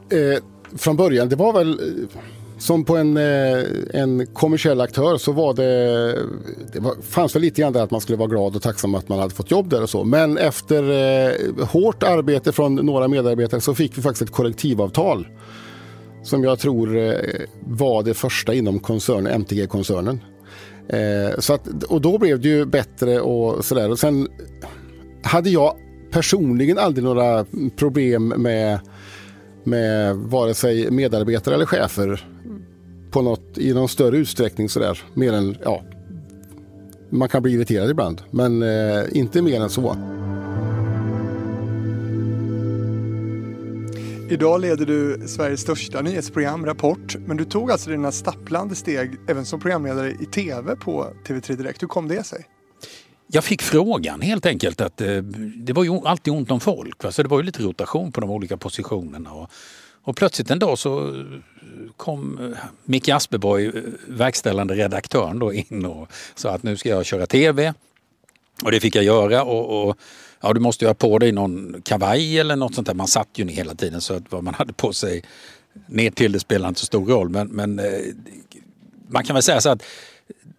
[0.08, 0.42] Eh,
[0.78, 2.18] från början, det var väl eh,
[2.58, 5.64] som på en, eh, en kommersiell aktör så var det,
[6.72, 9.08] det var, fanns väl lite grann där att man skulle vara glad och tacksam att
[9.08, 10.04] man hade fått jobb där och så.
[10.04, 15.28] Men efter eh, hårt arbete från några medarbetare så fick vi faktiskt ett kollektivavtal.
[16.22, 17.14] Som jag tror eh,
[17.66, 20.20] var det första inom koncernen, MTG-koncernen.
[20.92, 23.90] Eh, så att, och då blev det ju bättre och sådär.
[23.90, 24.28] Och sen
[25.22, 25.74] hade jag
[26.10, 28.80] personligen aldrig några problem med
[29.64, 32.26] med vare sig medarbetare eller chefer
[33.10, 35.02] på något, i någon större utsträckning sådär.
[35.14, 35.82] Mer än, ja,
[37.10, 39.96] man kan bli irriterad ibland, men eh, inte mer än så.
[44.30, 49.46] Idag leder du Sveriges största nyhetsprogram Rapport, men du tog alltså dina stapplande steg även
[49.46, 51.82] som programledare i tv på TV3 Direkt.
[51.82, 52.44] Hur kom det sig?
[53.26, 55.16] Jag fick frågan helt enkelt att eh,
[55.56, 57.04] det var ju alltid ont om folk.
[57.04, 57.12] Va?
[57.12, 59.32] Så det var ju lite rotation på de olika positionerna.
[59.32, 59.50] Och,
[60.02, 61.24] och plötsligt en dag så eh,
[61.96, 63.72] kom eh, Micke Asperborg,
[64.08, 67.74] verkställande redaktören, då in och sa att nu ska jag köra tv.
[68.64, 69.42] Och det fick jag göra.
[69.42, 69.96] och, och
[70.42, 72.94] ja, du måste ju ha på dig någon kavaj eller något sånt där.
[72.94, 75.22] Man satt ju ner hela tiden så att vad man hade på sig
[75.86, 77.28] ner till det spelade inte så stor roll.
[77.28, 77.84] Men, men eh,
[79.08, 79.82] man kan väl säga så att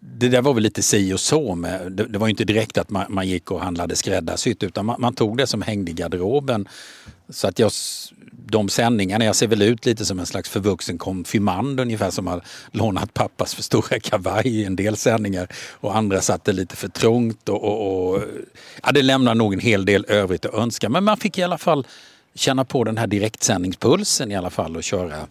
[0.00, 1.92] det där var väl lite si och så med.
[1.92, 5.14] Det, det var inte direkt att man, man, gick och handlade skräddarsytt utan man, man,
[5.14, 6.68] tog det som hängde i garderoben.
[7.28, 7.72] Så att jag,
[8.46, 12.42] de sändningarna, jag ser väl ut lite som en slags förvuxen konfirmand ungefär som har
[12.70, 17.48] lånat pappas för stora kavaj i en del sändningar och andra satte lite för trångt
[17.48, 18.22] och, och, och
[18.82, 20.88] ja, det lämnar nog en hel del övrigt att önska.
[20.88, 21.86] Men man fick i alla fall
[22.34, 25.26] känna på den här direktsändningspulsen i alla fall och köra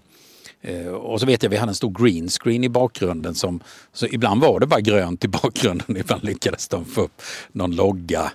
[0.62, 3.60] eh, och så vet jag vi hade en stor green screen i bakgrunden som
[3.94, 7.22] så ibland var det bara grönt i bakgrunden, ibland lyckades de få upp
[7.52, 8.32] någon logga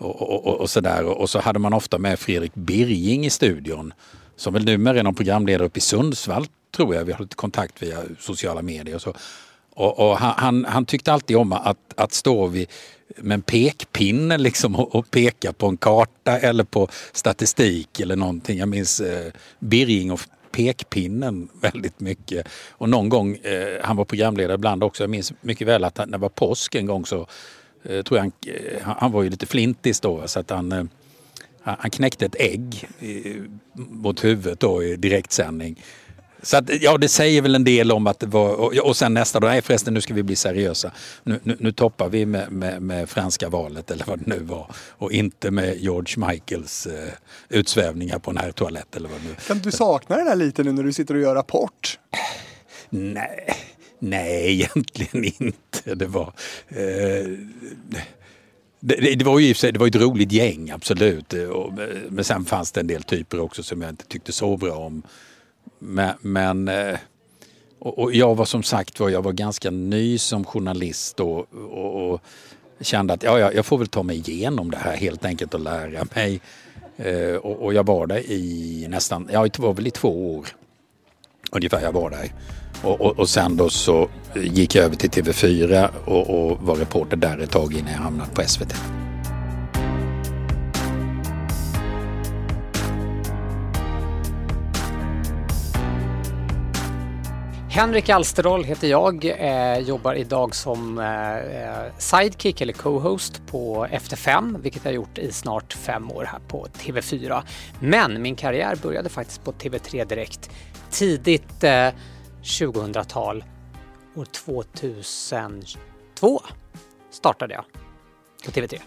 [0.00, 1.04] och, och, och sådär.
[1.04, 3.92] Och så hade man ofta med Fredrik Birging i studion
[4.40, 7.04] som väl numera är någon programledare uppe i Sundsvall tror jag.
[7.04, 9.14] Vi har lite kontakt via sociala medier och så.
[9.74, 12.68] Och, och han, han, tyckte alltid om att, att stå vid,
[13.16, 18.58] med en pekpinne liksom och, och, peka på en karta eller på statistik eller någonting.
[18.58, 20.20] Jag minns eh, Birging och
[20.52, 22.48] pekpinnen väldigt mycket.
[22.70, 26.08] Och någon gång, eh, han var programledare ibland också, jag minns mycket väl att han,
[26.08, 27.26] när det var påsk en gång så
[27.82, 30.84] eh, tror jag han, eh, han var ju lite flintis då så att han, eh,
[31.62, 32.88] han knäckte ett ägg
[33.74, 35.82] mot huvudet då i direktsändning.
[36.42, 38.54] Så att, ja, det säger väl en del om att det var...
[38.54, 40.92] Och, och sen nästa dag, nej förresten nu ska vi bli seriösa.
[41.22, 44.70] Nu, nu, nu toppar vi med, med, med, franska valet eller vad det nu var.
[44.76, 47.12] Och inte med George Michaels eh,
[47.48, 49.34] utsvävningar på en herrtoalett eller vad nu.
[49.46, 51.98] Kan du sakna det där lite nu när du sitter och gör Rapport?
[52.90, 53.56] Nej,
[53.98, 55.94] nej egentligen inte.
[55.94, 56.32] Det var...
[56.68, 57.26] Eh,
[58.80, 61.34] det, det, var ju det var ett roligt gäng, absolut.
[61.34, 61.48] Eh, eh,
[62.08, 65.02] men sen fanns det en del typer också som jag inte tyckte så bra om.
[65.78, 66.98] Men, men eh,
[67.78, 72.20] och, jag var som sagt var, jag var ganska ny som journalist då och, och
[72.80, 76.06] kände att ja, jag får väl ta mig igenom det här helt enkelt och lära
[76.14, 76.40] mig.
[77.42, 80.46] Och, och, jag var där i nästan, ja det var väl i två år
[81.50, 82.32] ungefär jag var där.
[82.82, 87.16] Och, och, och sen då så gick jag över till TV4 och, och var reporter
[87.16, 88.74] där ett tag innan jag hamnade på SVT.
[97.72, 104.16] Henrik Alsterdahl heter jag, eh, jobbar idag som eh, eh sidekick eller co-host på Efter
[104.16, 107.42] fem, vilket jag gjort i snart fem år här på TV4.
[107.80, 110.50] Men min karriär började faktiskt på TV3 direkt
[110.90, 111.88] tidigt eh,
[112.42, 113.44] 2000-tal.
[114.14, 116.40] År 2002
[117.10, 117.64] startade jag
[118.44, 118.80] på TV3.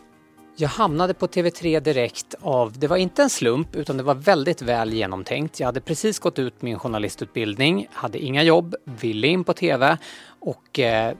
[0.55, 4.61] Jag hamnade på TV3 direkt av, det var inte en slump utan det var väldigt
[4.61, 5.59] väl genomtänkt.
[5.59, 10.79] Jag hade precis gått ut min journalistutbildning, hade inga jobb, ville in på TV och
[10.79, 11.13] eh,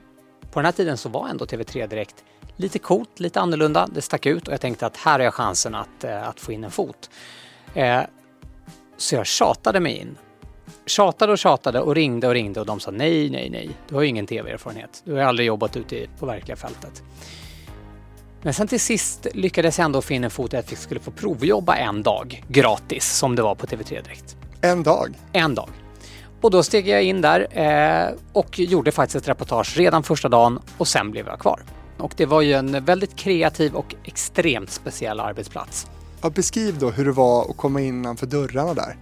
[0.52, 2.24] på den här tiden så var ändå TV3 direkt
[2.56, 3.88] lite coolt, lite annorlunda.
[3.93, 6.52] Det stack ut och jag tänkte att här har jag chansen att, eh, att få
[6.52, 7.10] in en fot.
[7.74, 8.02] Eh,
[8.98, 10.17] så jag tjatade mig in
[10.86, 13.69] tjatade och tjatade och ringde och ringde och de sa nej, nej, nej.
[13.88, 15.02] Du har ju ingen tv-erfarenhet.
[15.06, 17.04] Du har aldrig jobbat ute på verkliga fältet.
[18.43, 21.75] Men sen till sist lyckades jag ändå finna en fot att vi skulle få provjobba
[21.75, 24.38] en dag gratis som det var på TV3 Direkt.
[24.62, 25.13] En dag?
[25.34, 25.69] En dag.
[26.41, 30.60] Och då steg jag in där eh, och gjorde faktiskt ett reportage redan första dagen
[30.77, 31.63] och sen blev jag kvar.
[31.97, 35.88] Och det var ju en väldigt kreativ och extremt speciell arbetsplats.
[36.21, 38.97] Ja, beskriv då hur det var att komma innanför dörrarna där.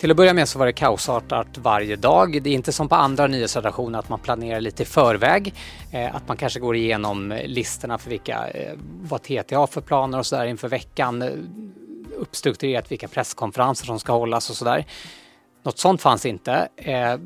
[0.00, 2.42] Till att börja med så var det kaosartat varje dag.
[2.42, 5.54] Det är inte som på andra nyhetsredaktioner att man planerar lite i förväg.
[5.92, 9.80] Eh, att man kanske går igenom eh, listorna för vilka, eh, vad TT har för
[9.80, 11.24] planer och sådär inför veckan.
[12.16, 14.86] Uppstrukturerat vilka presskonferenser som ska hållas och sådär.
[15.62, 16.68] Något sånt fanns inte.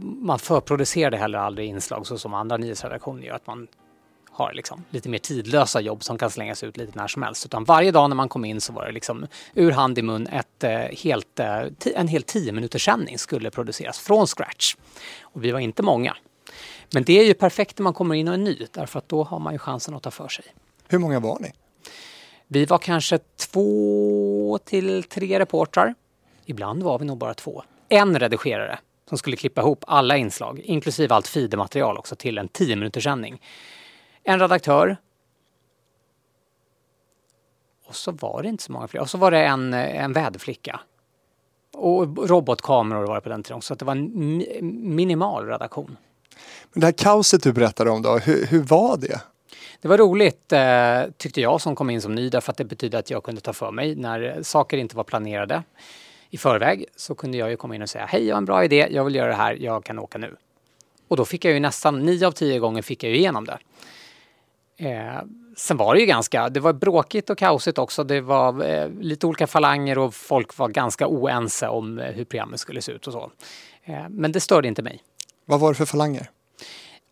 [0.00, 3.34] Man förproducerade heller aldrig inslag så som andra nyhetsredaktioner gör.
[3.34, 3.66] Att man
[4.34, 7.44] har liksom lite mer tidlösa jobb som kan slängas ut lite när som helst.
[7.46, 10.26] Utan varje dag när man kom in så var det liksom ur hand i mun
[10.26, 11.62] ett, eh, helt, eh,
[11.94, 14.76] en hel tio minuters sändning skulle produceras från scratch.
[15.20, 16.16] Och vi var inte många.
[16.92, 19.24] Men det är ju perfekt när man kommer in och är ny därför att då
[19.24, 20.44] har man ju chansen att ta för sig.
[20.88, 21.52] Hur många var ni?
[22.46, 25.94] Vi var kanske två till tre reportrar.
[26.46, 27.62] Ibland var vi nog bara två.
[27.88, 32.76] En redigerare som skulle klippa ihop alla inslag, inklusive allt feedermaterial också, till en 10
[32.76, 33.40] minuters sändning.
[34.24, 34.96] En redaktör.
[37.86, 39.00] Och så var det inte så många fler.
[39.00, 40.80] Och så var det en, en väderflicka.
[41.72, 44.44] Och robotkameror var det på den tiden så det var en
[44.94, 45.96] minimal redaktion.
[46.72, 49.20] Men det här kaoset du berättade om då, hur, hur var det?
[49.80, 52.98] Det var roligt eh, tyckte jag som kom in som ny därför att det betydde
[52.98, 55.62] att jag kunde ta för mig när saker inte var planerade
[56.30, 58.64] i förväg så kunde jag ju komma in och säga hej jag har en bra
[58.64, 60.36] idé, jag vill göra det här, jag kan åka nu.
[61.08, 63.58] Och då fick jag ju nästan nio av tio gånger fick jag ju igenom det.
[64.76, 65.22] Eh,
[65.56, 68.04] sen var det ju ganska, det var bråkigt och kaosigt också.
[68.04, 72.60] Det var eh, lite olika falanger och folk var ganska oense om eh, hur programmet
[72.60, 73.30] skulle se ut och så.
[73.84, 75.02] Eh, men det störde inte mig.
[75.44, 76.30] Vad var det för falanger?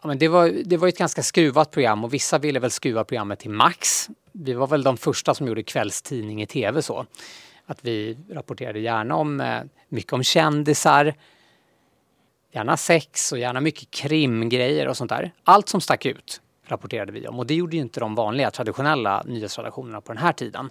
[0.02, 3.04] Ja, men det, var, det var ett ganska skruvat program och vissa ville väl skruva
[3.04, 4.08] programmet till max.
[4.32, 7.06] Vi var väl de första som gjorde kvällstidning i tv så.
[7.66, 11.14] Att vi rapporterade gärna om eh, mycket om kändisar,
[12.52, 15.32] gärna sex och gärna mycket krimgrejer och sånt där.
[15.44, 16.40] Allt som stack ut
[16.72, 20.32] rapporterade vi om och det gjorde ju inte de vanliga traditionella nyhetsredaktionerna på den här
[20.32, 20.70] tiden.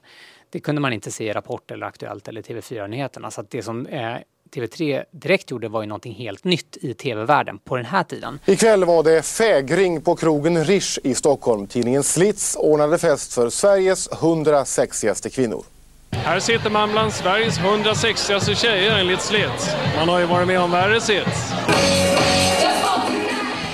[0.49, 3.31] Det kunde man inte se i Rapport eller Aktuellt eller TV4-nyheterna.
[3.31, 4.15] Så att det som eh,
[4.55, 8.39] TV3 direkt gjorde var ju någonting helt nytt i tv-världen på den här tiden.
[8.45, 11.67] Ikväll var det fägring på krogen Rish i Stockholm.
[11.67, 15.63] Tidningen Slits ordnade fest för Sveriges 100 sexigaste kvinnor.
[16.11, 19.75] Här sitter man bland Sveriges 100 sexigaste tjejer enligt Slits.
[19.97, 21.51] Man har ju varit med om värre sits.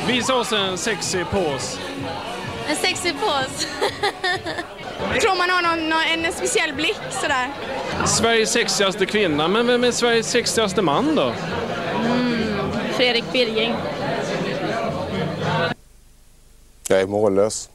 [0.07, 1.79] Visa oss en sexig pose.
[2.69, 3.67] En sexig pose?
[5.13, 7.47] Jag tror man har någon, någon, en speciell blick sådär.
[8.05, 11.33] Sveriges sexigaste kvinna, men vem är Sveriges sexigaste man då?
[12.05, 13.75] Mm, Fredrik Birging.
[16.87, 17.69] Jag är mållös.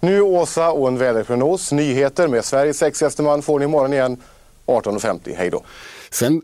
[0.00, 1.72] Nu Åsa och en väderprognos.
[1.72, 4.22] Nyheter med Sveriges sexigaste man får ni imorgon igen
[4.66, 5.36] 18.50.
[5.36, 5.62] Hej då.
[6.10, 6.42] Sen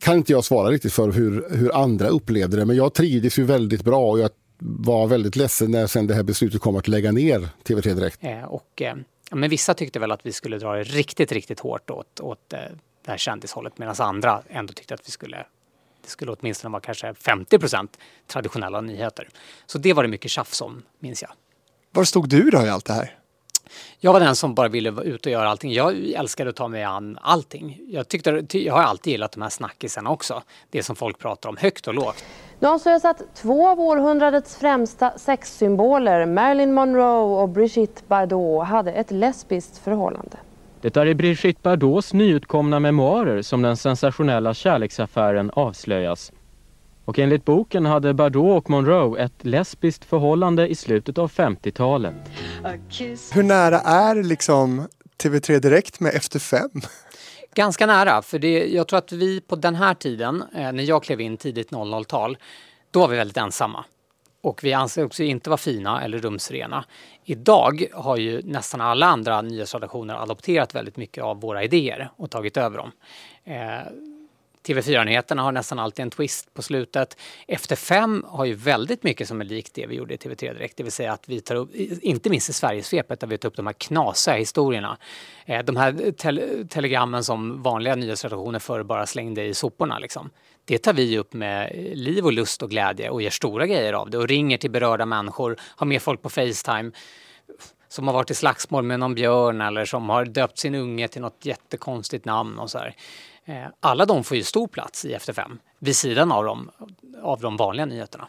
[0.00, 3.44] kan inte jag svara riktigt för hur, hur andra upplevde det, men jag trivdes ju
[3.44, 7.12] väldigt bra och jag var väldigt ledsen när sen det här beslutet kom att lägga
[7.12, 8.18] ner TV3 Direkt.
[8.20, 8.96] Eh, och, eh,
[9.30, 12.58] men vissa tyckte väl att vi skulle dra det riktigt, riktigt hårt åt, åt eh,
[13.04, 15.46] det här kändishållet medan andra ändå tyckte att vi skulle
[16.02, 19.28] det skulle åtminstone vara kanske 50 procent traditionella nyheter.
[19.66, 21.30] Så det var det mycket tjafs om, minns jag.
[21.92, 23.18] Var stod du då i allt det här?
[23.98, 25.72] Jag var den som bara ville vara ute och göra allting.
[25.72, 27.80] Jag älskade att ta mig an allting.
[27.88, 30.42] Jag, tyckte, jag har alltid gillat de här snackisarna också.
[30.70, 32.24] Det som folk pratar om högt och lågt.
[32.58, 39.10] Nu avslöjas att två av århundradets främsta sexsymboler, Marilyn Monroe och Brigitte Bardot, hade ett
[39.10, 40.36] lesbiskt förhållande.
[40.80, 46.32] Det är i Brigitte Bardots nyutkomna memoarer som den sensationella kärleksaffären avslöjas.
[47.06, 52.14] Och enligt boken hade Bardot och Monroe ett lesbiskt förhållande i slutet av 50-talet.
[53.32, 54.88] Hur nära är liksom
[55.22, 56.70] TV3 Direkt med Efter fem?
[57.54, 61.02] Ganska nära, för det, jag tror att vi på den här tiden, eh, när jag
[61.02, 62.36] klev in tidigt 00-tal,
[62.90, 63.84] då var vi väldigt ensamma.
[64.42, 66.84] Och vi anser också inte vara fina eller rumsrena.
[67.24, 72.56] Idag har ju nästan alla andra nyhetsredaktioner adopterat väldigt mycket av våra idéer och tagit
[72.56, 72.92] över dem.
[73.44, 73.92] Eh,
[74.66, 77.16] TV4-nyheterna har nästan alltid en twist på slutet.
[77.48, 80.76] Efter fem har ju väldigt mycket som är likt det vi gjorde i TV3 Direkt,
[80.76, 83.56] det vill säga att vi tar upp, inte minst i Sverigesvepet, där vi tar upp
[83.56, 84.98] de här knasiga historierna.
[85.44, 90.30] Eh, de här te telegrammen som vanliga nyhetsredaktioner förr bara slängde i soporna liksom.
[90.64, 94.10] Det tar vi upp med liv och lust och glädje och gör stora grejer av
[94.10, 96.90] det och ringer till berörda människor, har med folk på Facetime
[97.88, 101.22] som har varit i slagsmål med någon björn eller som har döpt sin unge till
[101.22, 102.94] något jättekonstigt namn och så här.
[103.48, 105.58] Eh, alla de får ju stor plats i Efter fem.
[105.78, 106.70] vid sidan av de,
[107.22, 108.28] av de vanliga nyheterna.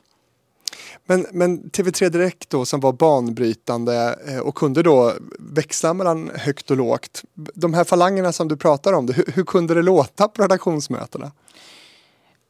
[1.05, 6.71] Men, men TV3 Direkt då som var banbrytande eh, och kunde då växla mellan högt
[6.71, 7.23] och lågt.
[7.33, 11.31] De här falangerna som du pratar om, hur, hur kunde det låta på redaktionsmötena?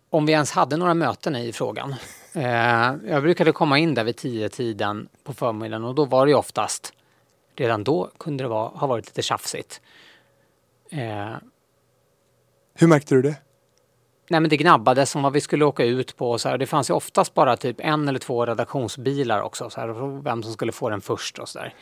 [0.09, 1.95] Om vi ens hade några möten i frågan.
[2.33, 2.43] Eh,
[3.07, 6.93] jag brukade komma in där vid tio tiden på förmiddagen och då var det oftast,
[7.55, 9.81] redan då kunde det vara, ha varit lite tjafsigt.
[12.79, 13.35] Hur märkte du det?
[14.29, 16.57] Nej men det gnabbades om vad vi skulle åka ut på så här.
[16.57, 19.69] Det fanns ju oftast bara typ en eller två redaktionsbilar också.
[19.69, 21.73] Så här, vem som skulle få den först och så där.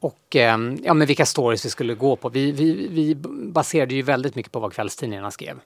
[0.00, 2.28] Och eh, ja, men vilka stories vi skulle gå på.
[2.28, 3.14] Vi, vi, vi
[3.52, 5.60] baserade ju väldigt mycket på vad kvällstidningarna skrev.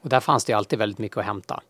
[0.00, 1.62] Och där fanns det ju alltid väldigt mycket att hämta.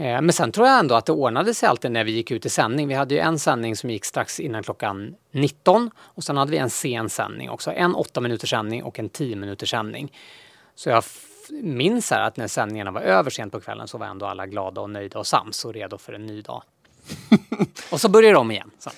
[0.00, 2.46] Eh, men sen tror jag ändå att det ordnade sig alltid när vi gick ut
[2.46, 2.88] i sändning.
[2.88, 6.56] Vi hade ju en sändning som gick strax innan klockan 19 och sen hade vi
[6.56, 7.72] en sen sändning också.
[7.72, 10.12] En åtta minuters sändning och en tio minuters sändning.
[10.74, 11.04] Så jag
[11.62, 14.80] minns här att när sändningarna var över sent på kvällen så var ändå alla glada
[14.80, 16.62] och nöjda och sams och redo för en ny dag.
[17.90, 18.70] och så började de igen.
[18.78, 18.90] Så.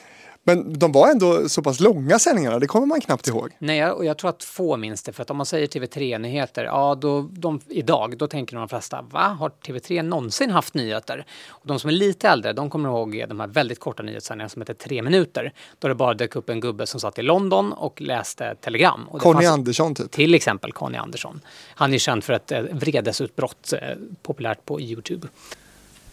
[0.54, 3.50] Men de var ändå så pass långa sändningarna, det kommer man knappt ihåg.
[3.58, 5.12] Nej, och jag tror att få minns det.
[5.12, 9.20] För att om man säger TV3-nyheter, ja då, de, idag, då tänker de flesta, va,
[9.20, 11.26] har TV3 någonsin haft nyheter?
[11.48, 14.62] Och de som är lite äldre, de kommer ihåg de här väldigt korta nyhetssändningarna som
[14.62, 15.52] heter Tre minuter.
[15.78, 19.08] Då det bara dök upp en gubbe som satt i London och läste telegram.
[19.08, 20.10] Och Conny Andersson typ?
[20.10, 21.40] Till exempel Conny Andersson.
[21.74, 23.78] Han är känd för ett eh, vredesutbrott, eh,
[24.22, 25.28] populärt på Youtube.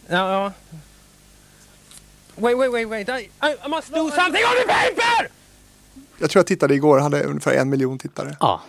[0.06, 0.78] Ja, ja.
[2.40, 3.08] Wait, wait, wait, wait.
[3.08, 3.28] I,
[3.64, 5.28] I must do something on the paper!
[6.18, 8.36] Jag tror jag tittade igår, hade ungefär en miljon tittare.
[8.40, 8.60] Ja.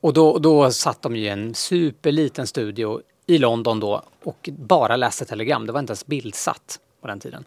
[0.00, 5.24] Och då, då satt de i en superliten studio i London då och bara läste
[5.24, 5.66] telegram.
[5.66, 7.44] Det var inte ens bildsatt på den tiden.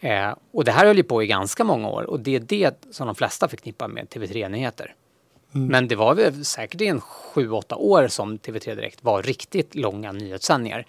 [0.00, 2.84] Eh, och det här höll ju på i ganska många år och det är det
[2.90, 4.94] som de flesta förknippar med TV3-nyheter.
[5.54, 5.66] Mm.
[5.66, 9.74] Men det var väl säkert i en sju, åtta år som TV3 Direkt var riktigt
[9.74, 10.86] långa nyhetssändningar.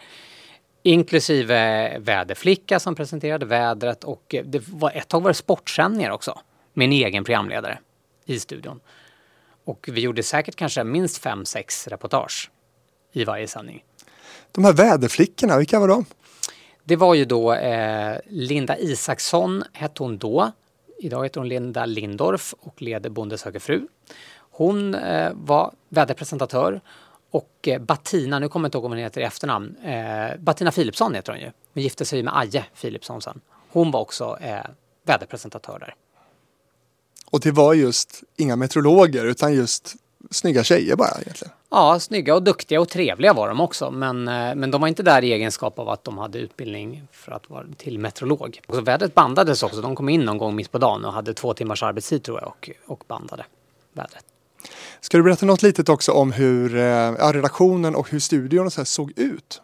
[0.87, 6.39] Inklusive väderflicka som presenterade vädret och det var ett tag var det sportsändningar också.
[6.73, 7.79] Med en egen programledare
[8.25, 8.79] i studion.
[9.63, 12.51] Och vi gjorde säkert kanske minst fem, sex reportage
[13.11, 13.83] i varje sändning.
[14.51, 16.05] De här väderflickorna, vilka var de?
[16.83, 20.51] Det var ju då eh, Linda Isaksson hette hon då.
[20.99, 23.87] Idag heter hon Linda Lindorf och leder Bonde söker fru.
[24.51, 26.81] Hon eh, var väderpresentatör
[27.35, 30.71] och eh, Battina, nu kommer jag inte ihåg vad hon heter i efternamn, eh, Battina
[30.71, 31.51] Philipsson heter hon ju.
[31.73, 33.41] Hon gifte sig med Aje Philipsson sen.
[33.71, 34.59] Hon var också eh,
[35.03, 35.95] väderpresentatör där.
[37.25, 39.95] Och det var just inga meteorologer utan just
[40.31, 41.53] snygga tjejer bara egentligen?
[41.69, 43.91] Ja, snygga och duktiga och trevliga var de också.
[43.91, 47.31] Men, eh, men de var inte där i egenskap av att de hade utbildning för
[47.31, 48.61] att vara till meteorolog.
[48.67, 49.81] Och vädret bandades också.
[49.81, 52.47] De kom in någon gång mitt på dagen och hade två timmars arbetstid tror jag
[52.47, 53.45] och, och bandade
[53.93, 54.25] vädret.
[54.99, 58.85] Ska du berätta något litet också om hur eh, redaktionen och hur studion och så
[58.85, 59.61] såg ut?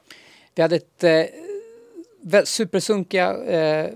[0.56, 3.90] Vi hade ett eh, supersunkiga eh,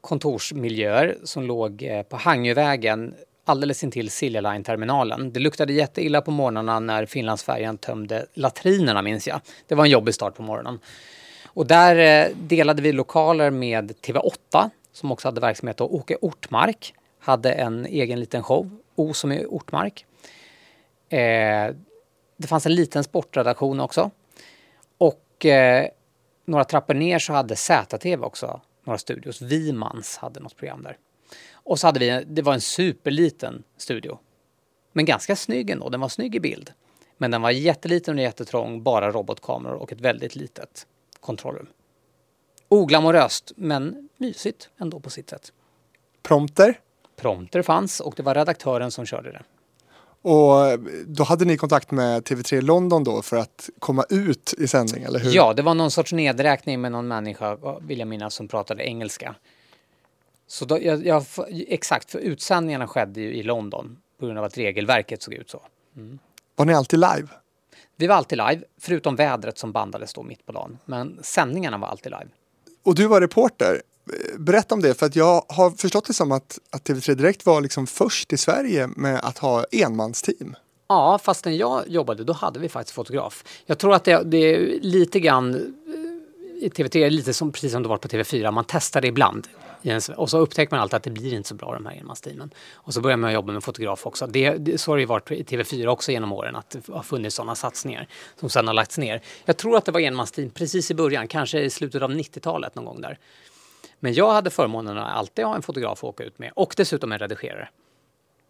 [0.00, 3.14] kontorsmiljöer som låg eh, på Hangövägen
[3.44, 5.32] alldeles intill Silja Line-terminalen.
[5.32, 9.40] Det luktade jätteilla på morgnarna när Finlandsfärjan tömde latrinerna minns jag.
[9.66, 10.78] Det var en jobbig start på morgonen.
[11.46, 16.94] Och där eh, delade vi lokaler med TV8 som också hade verksamhet och Åke Ortmark
[17.20, 20.06] hade en egen liten show, O som är Ortmark.
[21.10, 21.74] Eh,
[22.36, 24.10] det fanns en liten sportredaktion också.
[24.98, 25.88] Och eh,
[26.44, 29.42] några trappor ner så hade ZTV också några studios.
[29.42, 30.96] Vimans hade något program där.
[31.52, 34.18] Och så hade vi, det var en superliten studio.
[34.92, 36.72] Men ganska snygg ändå, den var snygg i bild.
[37.18, 40.86] Men den var jätteliten och jättetrång, bara robotkameror och ett väldigt litet
[41.20, 41.66] kontrollrum.
[42.68, 45.52] Oglamoröst, men mysigt ändå på sitt sätt.
[46.22, 46.80] Prompter?
[47.16, 49.42] Prompter fanns och det var redaktören som körde det.
[50.22, 55.02] Och då hade ni kontakt med TV3 London då för att komma ut i sändning,
[55.02, 55.30] eller hur?
[55.34, 59.34] Ja, det var någon sorts nedräkning med någon människa, vill jag minnas, som pratade engelska.
[60.46, 64.58] Så då, jag, jag, exakt, för utsändningarna skedde ju i London på grund av att
[64.58, 65.62] regelverket såg ut så.
[65.96, 66.18] Mm.
[66.56, 67.28] Var ni alltid live?
[67.96, 70.78] Vi var alltid live, förutom vädret som bandades då mitt på dagen.
[70.84, 72.30] Men sändningarna var alltid live.
[72.82, 73.82] Och du var reporter.
[74.38, 77.60] Berätta om det, för att jag har förstått det som att, att TV3 Direkt var
[77.60, 80.56] liksom först i Sverige med att ha enmansteam.
[80.88, 83.44] Ja, fast när jag jobbade då hade vi faktiskt fotograf.
[83.66, 87.72] Jag tror att det, det är lite grann eh, i TV3 är lite som, precis
[87.72, 89.48] som det var på TV4, man testar det ibland.
[90.16, 92.50] Och så upptäcker man alltid att det blir inte så bra de här enmansteamen.
[92.72, 94.26] Och så börjar man jobba med fotograf också.
[94.26, 97.02] Det, det, så har det ju varit i TV4 också genom åren att det har
[97.02, 98.08] funnits sådana satsningar
[98.40, 99.22] som sedan har lagts ner.
[99.44, 102.84] Jag tror att det var enmansteam precis i början, kanske i slutet av 90-talet någon
[102.84, 103.18] gång där.
[104.00, 107.12] Men jag hade förmånen att alltid ha en fotograf att åka ut med och dessutom
[107.12, 107.68] en redigerare.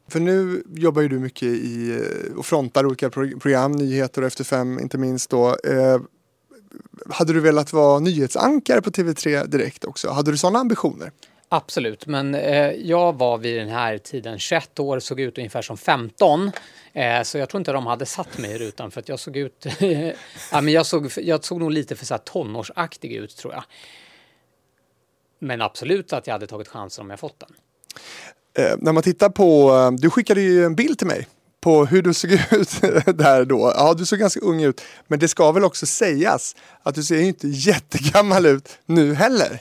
[0.08, 2.02] För nu jobbar ju du mycket i
[2.36, 5.48] och frontar olika program, nyheter och Efter fem inte minst då.
[5.48, 6.00] Eh,
[7.10, 10.10] hade du velat vara nyhetsankare på TV3 Direkt också?
[10.10, 11.12] Hade du sådana ambitioner?
[11.48, 15.76] Absolut, men eh, jag var vid den här tiden 21 år, såg ut ungefär som
[15.76, 16.50] 15.
[16.92, 19.36] Eh, så jag tror inte de hade satt mig i rutan för att jag såg
[19.36, 19.66] ut...
[20.52, 23.64] ja, men jag, såg, jag såg nog lite för så här tonårsaktig ut tror jag.
[25.40, 27.50] Men absolut att jag hade tagit chansen om jag fått den.
[28.64, 31.28] Eh, när man tittar på, eh, du skickade ju en bild till mig
[31.60, 32.80] på hur du såg ut
[33.18, 33.72] där då.
[33.76, 34.80] Ja, du såg ganska ung ut.
[35.06, 39.60] Men det ska väl också sägas att du ser ju inte jättegammal ut nu heller.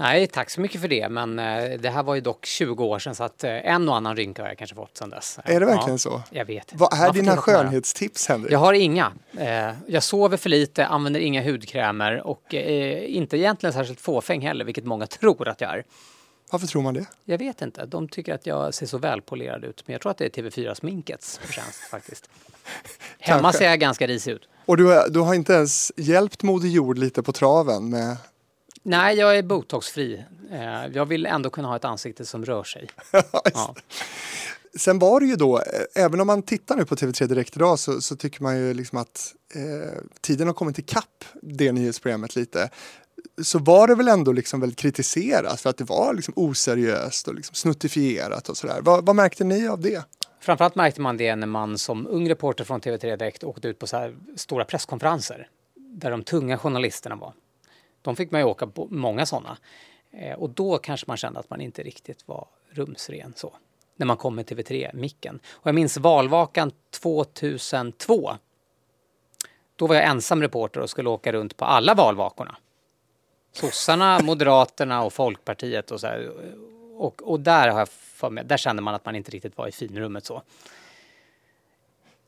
[0.00, 1.08] Nej, tack så mycket för det.
[1.08, 3.96] Men eh, det här var ju dock 20 år sedan så att eh, en och
[3.96, 5.38] annan rynka har jag kanske fått sedan dess.
[5.44, 6.22] Är det verkligen ja, så?
[6.30, 6.72] Jag vet.
[6.74, 8.52] Vad är dina skönhetstips Henrik?
[8.52, 9.12] Jag har inga.
[9.38, 14.84] Eh, jag sover för lite, använder inga hudkrämer och inte egentligen särskilt fåfäng heller, vilket
[14.84, 15.84] många tror att jag är.
[16.50, 17.06] Varför tror man det?
[17.24, 17.86] Jag vet inte.
[17.86, 19.82] De tycker att jag ser så välpolerad ut.
[19.86, 22.30] Men jag tror att det är TV4-sminkets förtjänst faktiskt.
[23.18, 24.48] Hemma ser jag ganska risig ut.
[24.66, 28.16] Och du, du har inte ens hjälpt Moder Jord lite på traven med
[28.82, 30.24] Nej, jag är botoxfri.
[30.50, 32.88] Eh, jag vill ändå kunna ha ett ansikte som rör sig.
[33.54, 33.74] ja.
[34.78, 37.78] Sen var det ju då, eh, även om man tittar nu på TV3 Direkt idag
[37.78, 42.70] så, så tycker man ju liksom att eh, tiden har kommit ikapp det nyhetsprogrammet lite.
[43.42, 47.34] Så var det väl ändå liksom väldigt kritiserat för att det var liksom oseriöst och
[47.34, 48.80] liksom snuttifierat och sådär.
[48.82, 50.04] Vad, vad märkte ni av det?
[50.40, 53.86] Framförallt märkte man det när man som ung reporter från TV3 Direkt åkte ut på
[53.86, 57.32] så stora presskonferenser där de tunga journalisterna var.
[58.02, 59.58] De fick man ju åka på många sådana.
[60.10, 63.52] Eh, och då kanske man kände att man inte riktigt var rumsren så.
[63.96, 65.40] När man kom med TV3-micken.
[65.50, 68.30] Och jag minns valvakan 2002.
[69.76, 72.56] Då var jag ensam reporter och skulle åka runt på alla valvakorna.
[73.52, 76.32] Sossarna, Moderaterna och Folkpartiet och så här.
[76.96, 79.68] Och, och där har jag för mig, där kände man att man inte riktigt var
[79.68, 80.42] i finrummet så.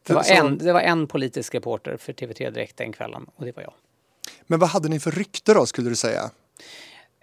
[0.07, 3.57] Det var, en, det var en politisk reporter för TV3 Direkt den kvällen och det
[3.57, 3.73] var jag.
[4.47, 6.31] Men vad hade ni för rykte då skulle du säga?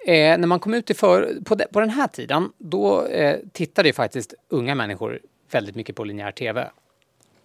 [0.05, 3.39] Eh, när man kom ut i för, på, de, på den här tiden, då eh,
[3.51, 5.19] tittade ju faktiskt unga människor
[5.51, 6.69] väldigt mycket på linjär tv.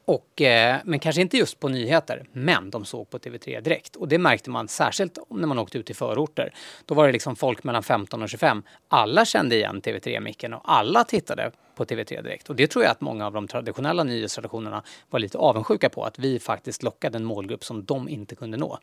[0.07, 3.97] Och, eh, men kanske inte just på nyheter, men de såg på TV3 direkt.
[3.97, 6.55] Och det märkte man särskilt när man åkte ut i förorter.
[6.87, 8.63] Då var det liksom folk mellan 15 och 25.
[8.89, 12.51] Alla kände igen TV3-micken och alla tittade på TV3 direkt.
[12.51, 16.19] Och det tror jag att många av de traditionella nyhetsredaktionerna var lite avundsjuka på, att
[16.19, 18.79] vi faktiskt lockade en målgrupp som de inte kunde nå.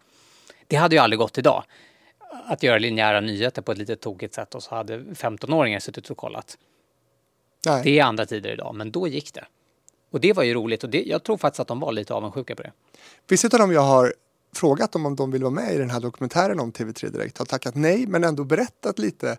[0.71, 1.63] Det hade ju aldrig gått idag
[2.45, 6.17] att göra linjära nyheter på ett lite tokigt sätt och så hade 15-åringar suttit och
[6.17, 6.57] kollat.
[7.65, 7.83] Nej.
[7.83, 9.45] Det är andra tider idag, men då gick det.
[10.11, 12.55] Och det var ju roligt och det, jag tror faktiskt att de var lite avundsjuka
[12.55, 12.71] på det.
[13.27, 14.13] Vissa av dem jag har
[14.55, 17.45] frågat om, om de vill vara med i den här dokumentären om TV3 Direkt har
[17.45, 19.37] tackat nej men ändå berättat lite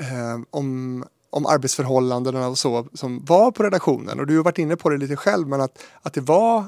[0.00, 4.20] eh, om, om arbetsförhållandena och så som var på redaktionen.
[4.20, 6.64] Och du har varit inne på det lite själv men att, att det var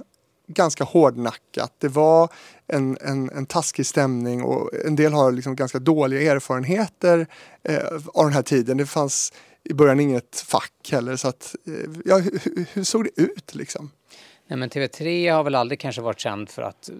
[0.47, 1.73] ganska hårdnackat.
[1.79, 2.29] Det var
[2.67, 7.27] en, en, en taskig stämning och en del har liksom ganska dåliga erfarenheter
[7.63, 7.85] eh,
[8.15, 8.77] av den här tiden.
[8.77, 9.33] Det fanns
[9.65, 11.73] i början inget fack heller så att, eh,
[12.05, 13.91] ja, hur, hur- såg det ut liksom?
[14.47, 16.95] Nej, men TV3 har väl aldrig kanske varit känd för att eh,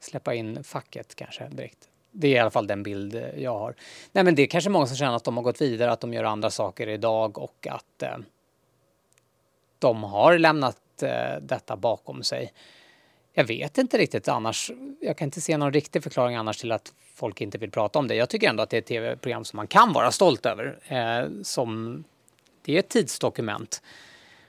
[0.00, 1.78] släppa in facket kanske direkt.
[2.12, 3.74] Det är i alla fall den bild jag har.
[4.12, 6.12] Nej, men det är kanske många som känner att de har gått vidare, att de
[6.14, 8.16] gör andra saker idag och att eh,
[9.78, 12.52] de har lämnat eh, detta bakom sig.
[13.32, 14.70] Jag vet inte riktigt annars.
[15.00, 18.08] Jag kan inte se någon riktig förklaring annars till att folk inte vill prata om
[18.08, 18.14] det.
[18.14, 20.78] Jag tycker ändå att det är ett tv-program som man kan vara stolt över.
[20.88, 22.04] Eh, som,
[22.62, 23.82] det är ett tidsdokument.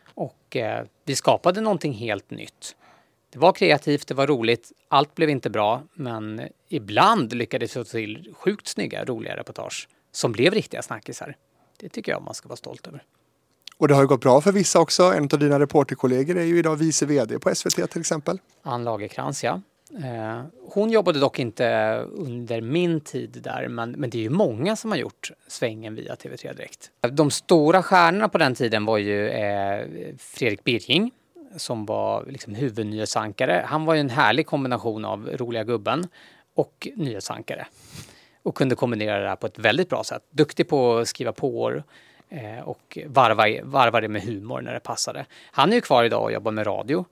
[0.06, 2.76] Och eh, vi skapade någonting helt nytt.
[3.30, 7.84] Det var kreativt, det var roligt, allt blev inte bra, men ibland lyckades vi få
[7.84, 11.36] till sjukt snygga, roliga reportage som blev riktiga snackisar.
[11.78, 13.04] Det tycker jag man ska vara stolt över.
[13.80, 15.04] Och det har ju gått bra för vissa också.
[15.04, 18.40] En av dina reporterkollegor är ju idag vice vd på SVT till exempel.
[18.64, 19.62] Ann Lagercrantz, ja.
[20.04, 21.66] Eh, hon jobbade dock inte
[22.12, 26.16] under min tid där, men, men det är ju många som har gjort svängen via
[26.16, 26.92] TV3 Direkt.
[27.12, 29.86] De stora stjärnorna på den tiden var ju eh,
[30.18, 31.12] Fredrik Birging
[31.58, 33.66] som var liksom huvudnyhetsankare.
[33.68, 36.08] Han var ju en härlig kombination av roliga gubben
[36.56, 37.68] och nyhetsankare
[38.44, 40.22] och kunde kombinera det här på ett väldigt bra sätt.
[40.32, 41.84] Duktig på att skriva på år
[42.64, 45.26] och varva, varva det med humor när det passade.
[45.52, 47.06] Han är ju kvar idag och jobbar med radio.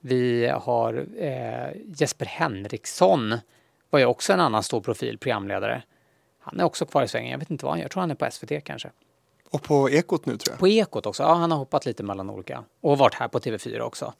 [0.00, 3.34] Vi har eh, Jesper Henriksson,
[3.90, 5.82] var ju också en annan stor profil, programledare.
[6.38, 7.30] Han är också kvar i svängen.
[7.30, 7.84] Jag vet inte vad han gör.
[7.84, 8.90] Jag tror han är på SVT kanske.
[9.50, 10.58] Och på Ekot nu tror jag.
[10.58, 11.22] På Ekot också.
[11.22, 12.64] Ja, han har hoppat lite mellan olika.
[12.80, 14.14] Och varit här på TV4 också.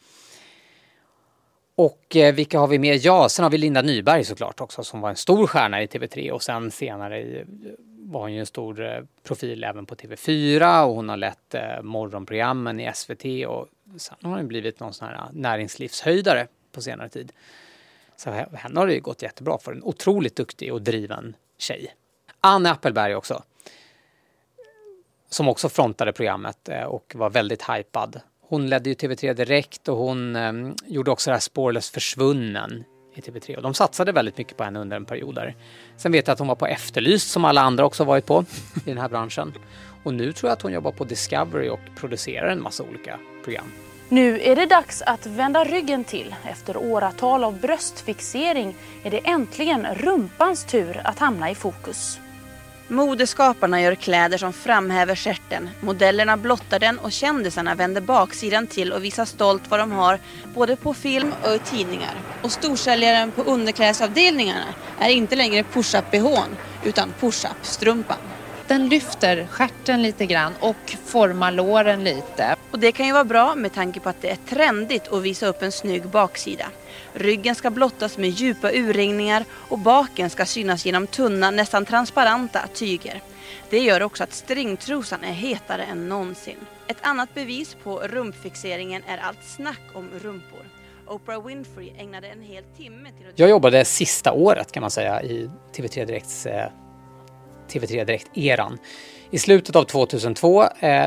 [1.75, 2.97] Och eh, vilka har vi med?
[2.97, 6.31] Ja, sen har vi Linda Nyberg såklart också som var en stor stjärna i TV3
[6.31, 7.45] och sen senare i,
[8.09, 11.83] var hon ju en stor eh, profil även på TV4 och hon har lett eh,
[11.83, 17.09] morgonprogrammen i SVT och sen har hon blivit någon sån här eh, näringslivshöjdare på senare
[17.09, 17.33] tid.
[18.17, 19.73] Så henne har det ju gått jättebra för.
[19.73, 21.95] En otroligt duktig och driven tjej.
[22.41, 23.43] Anne Appelberg också.
[25.29, 28.21] Som också frontade programmet och var väldigt hypad.
[28.41, 30.37] Hon ledde ju TV3 direkt och hon
[30.87, 32.85] gjorde också det här Spårlöst försvunnen
[33.19, 35.55] i TV3 och de satsade väldigt mycket på henne under en period där.
[35.97, 38.45] Sen vet jag att hon var på Efterlyst som alla andra också varit på
[38.85, 39.53] i den här branschen.
[40.03, 43.73] Och nu tror jag att hon jobbar på Discovery och producerar en massa olika program.
[44.09, 46.35] Nu är det dags att vända ryggen till.
[46.45, 52.21] Efter åratal av bröstfixering är det äntligen rumpans tur att hamna i fokus.
[52.89, 55.71] Modeskaparna gör kläder som framhäver stjärten.
[55.81, 60.19] Modellerna blottar den och kändisarna vänder baksidan till och visar stolt vad de har
[60.55, 62.15] både på film och i tidningar.
[62.43, 64.65] Och storsäljaren på underklädesavdelningarna
[65.01, 68.19] är inte längre push-up-bhn utan push-up-strumpan.
[68.67, 72.56] Den lyfter stjärten lite grann och formar låren lite.
[72.77, 75.47] Och det kan ju vara bra med tanke på att det är trendigt att visa
[75.47, 76.67] upp en snygg baksida.
[77.13, 83.21] Ryggen ska blottas med djupa urringningar och baken ska synas genom tunna, nästan transparenta tyger.
[83.71, 86.57] Det gör också att stringtrosan är hetare än någonsin.
[86.87, 90.67] Ett annat bevis på rumpfixeringen är allt snack om rumpor.
[91.07, 93.39] Oprah Winfrey ägnade en hel timme till att...
[93.39, 96.69] Jag jobbade sista året kan man säga i TV3 Direkts eh,
[97.69, 98.79] TV3 Direkt-eran.
[99.31, 101.07] I slutet av 2002 eh,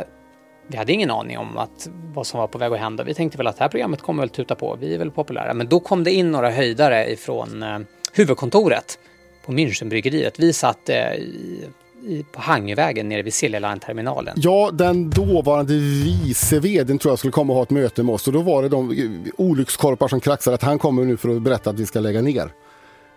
[0.71, 3.03] vi hade ingen aning om att, vad som var på väg att hända.
[3.03, 4.77] Vi tänkte väl att det här programmet kommer väl tuta på.
[4.79, 5.53] Vi är väl populära.
[5.53, 7.79] Men då kom det in några höjdare ifrån eh,
[8.13, 8.99] huvudkontoret
[9.45, 10.39] på Münchenbryggeriet.
[10.39, 11.63] Vi satt eh, i,
[12.05, 14.33] i, på Hangövägen nere vid Silja Line-terminalen.
[14.37, 18.27] Ja, den dåvarande vice vdn tror jag skulle komma och ha ett möte med oss
[18.27, 21.41] och då var det de eh, olyckskorpar som kraxade att han kommer nu för att
[21.41, 22.51] berätta att vi ska lägga ner.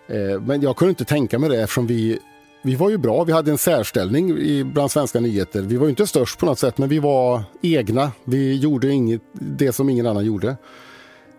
[0.09, 2.19] Eh, men jag kunde inte tänka mig det eftersom vi
[2.63, 4.35] vi var ju bra, vi hade en särställning
[4.73, 5.63] bland svenska nyheter.
[5.63, 8.13] Vi var ju inte störst på något sätt, men vi var egna.
[8.25, 10.57] Vi gjorde inget, det som ingen annan gjorde.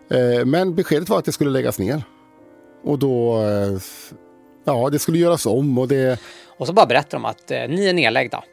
[0.10, 2.04] Eh, men beskedet var att det skulle läggas ner.
[2.84, 3.80] Och då, eh,
[4.64, 6.20] ja, det skulle göras om och det...
[6.48, 8.44] Och så bara berättar de att eh, ni är nedlagda.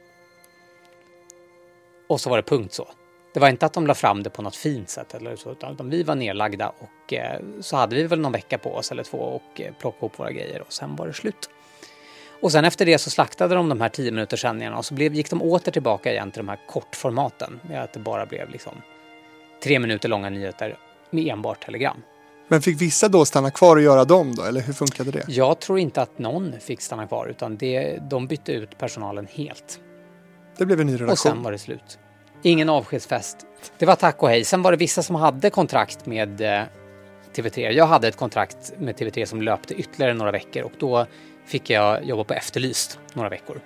[2.08, 2.88] Och så var det punkt så.
[3.34, 5.90] Det var inte att de la fram det på något fint sätt eller så, utan
[5.90, 9.18] vi var nedlagda och eh, så hade vi väl någon vecka på oss eller två
[9.18, 11.50] och eh, plocka ihop våra grejer och sen var det slut.
[12.42, 15.14] Och sen efter det så slaktade de de här 10 minuters sändningarna och så blev,
[15.14, 17.60] gick de åter tillbaka igen till de här kortformaten.
[17.74, 18.72] Att det bara blev liksom
[19.62, 20.78] tre minuter långa nyheter
[21.10, 22.02] med enbart telegram.
[22.48, 25.24] Men fick vissa då stanna kvar och göra dem då, eller hur funkade det?
[25.28, 29.80] Jag tror inte att någon fick stanna kvar, utan det, de bytte ut personalen helt.
[30.58, 31.10] Det blev en ny redaktion.
[31.10, 31.98] Och sen var det slut.
[32.42, 33.36] Ingen avskedsfest.
[33.78, 34.44] Det var tack och hej.
[34.44, 36.62] Sen var det vissa som hade kontrakt med eh,
[37.34, 37.70] TV3.
[37.70, 41.06] Jag hade ett kontrakt med TV3 som löpte ytterligare några veckor och då
[41.46, 43.60] fick jag jobba på Efterlyst några veckor.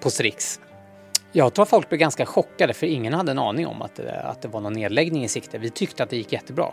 [0.00, 0.60] På Strix.
[1.32, 4.20] Jag tror att folk blev ganska chockade för ingen hade en aning om att det,
[4.20, 5.58] att det var någon nedläggning i sikte.
[5.58, 6.72] Vi tyckte att det gick jättebra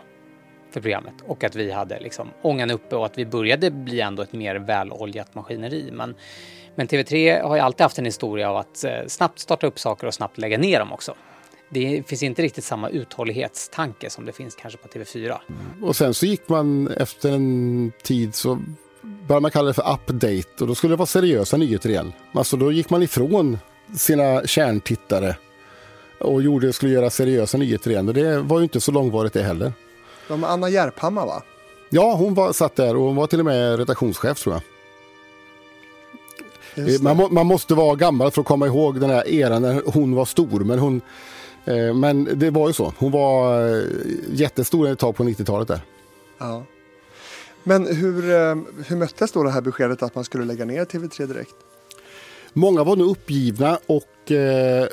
[0.70, 4.22] för programmet och att vi hade liksom ångan uppe och att vi började bli ändå
[4.22, 5.90] ett mer väloljat maskineri.
[5.92, 6.14] Men,
[6.74, 10.06] men TV3 har ju alltid haft en historia av att eh, snabbt starta upp saker
[10.06, 11.14] och snabbt lägga ner dem också.
[11.68, 15.38] Det finns inte riktigt samma uthållighetstanke som det finns kanske på TV4.
[15.82, 18.58] Och sen så gick man efter en tid så
[19.26, 22.12] började man kalla det för update och då skulle det vara seriösa nyheter igen.
[22.32, 23.58] Alltså då gick man ifrån
[23.96, 25.36] sina kärntittare
[26.18, 28.08] och gjorde, skulle göra seriösa nyheter igen.
[28.08, 29.72] Och det var ju inte så långvarigt det heller.
[30.28, 31.42] De Anna Järphammar va?
[31.90, 34.62] Ja, hon var, satt där och hon var till och med redaktionschef tror jag.
[37.02, 40.24] Man, man, måste vara gammal för att komma ihåg den här eran när hon var
[40.24, 40.60] stor.
[40.60, 41.00] Men, hon,
[41.64, 42.92] eh, men det var ju så.
[42.98, 43.84] Hon var eh,
[44.32, 45.80] jättestor ett tag på 90-talet där.
[46.38, 46.64] Ja.
[47.64, 48.56] Men hur, eh,
[48.86, 51.54] hur möttes då det här beskedet att man skulle lägga ner TV3 Direkt?
[52.52, 54.86] Många var nog uppgivna och, eh,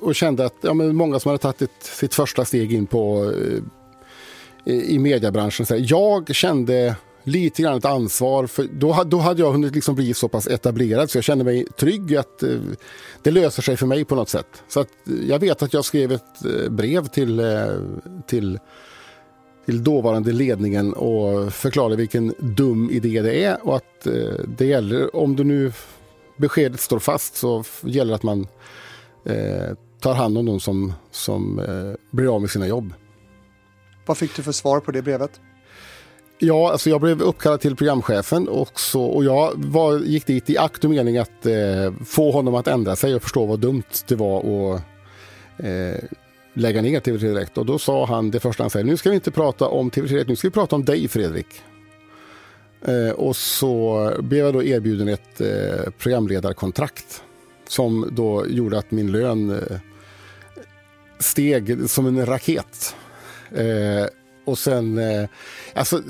[0.00, 3.32] och kände att ja, men många som hade tagit ett, sitt första steg in på,
[4.64, 5.66] eh, i mediebranschen.
[5.86, 8.46] Jag kände lite grann ett ansvar.
[8.46, 11.66] För då, då hade jag hunnit liksom bli så pass etablerad så jag kände mig
[11.76, 12.42] trygg att
[13.22, 14.62] det löser sig för mig på något sätt.
[14.68, 14.88] Så att
[15.28, 17.42] jag vet att jag skrev ett brev till,
[18.26, 18.58] till
[19.66, 24.12] till dåvarande ledningen och förklarade vilken dum idé det är och att eh,
[24.58, 25.72] det gäller, om du nu
[26.36, 28.46] beskedet står fast så gäller det att man
[29.24, 32.92] eh, tar hand om de som, som eh, blir av med sina jobb.
[34.06, 35.40] Vad fick du för svar på det brevet?
[36.38, 40.58] Ja, alltså jag blev uppkallad till programchefen och, så, och jag var, gick dit i
[40.58, 44.14] akt och mening att eh, få honom att ändra sig och förstå vad dumt det
[44.14, 44.82] var att
[45.64, 46.04] eh,
[46.56, 47.58] lägga ner TV3 Direkt.
[47.58, 50.06] Och då sa han det första han säger, nu ska vi inte prata om TV3
[50.06, 51.62] Direkt, nu ska vi prata om dig Fredrik.
[52.82, 57.22] Eh, och så blev jag då erbjuden ett eh, programledarkontrakt
[57.68, 59.78] som då gjorde att min lön eh,
[61.18, 62.96] steg som en raket.
[63.52, 64.06] Eh,
[64.44, 65.28] och sen, eh,
[65.74, 66.02] alltså, eh,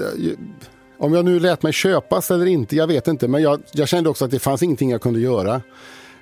[0.99, 3.29] om jag nu lät mig köpas eller inte, jag vet inte.
[3.29, 5.55] Men jag, jag kände också att det fanns ingenting jag kunde göra.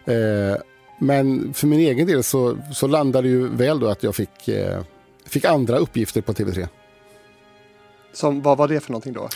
[0.04, 0.56] Eh,
[0.98, 4.48] men för min egen del så, så landade det ju väl då att jag fick,
[4.48, 4.80] eh,
[5.26, 6.68] fick andra uppgifter på TV3.
[8.12, 9.28] Som, vad var det för någonting då?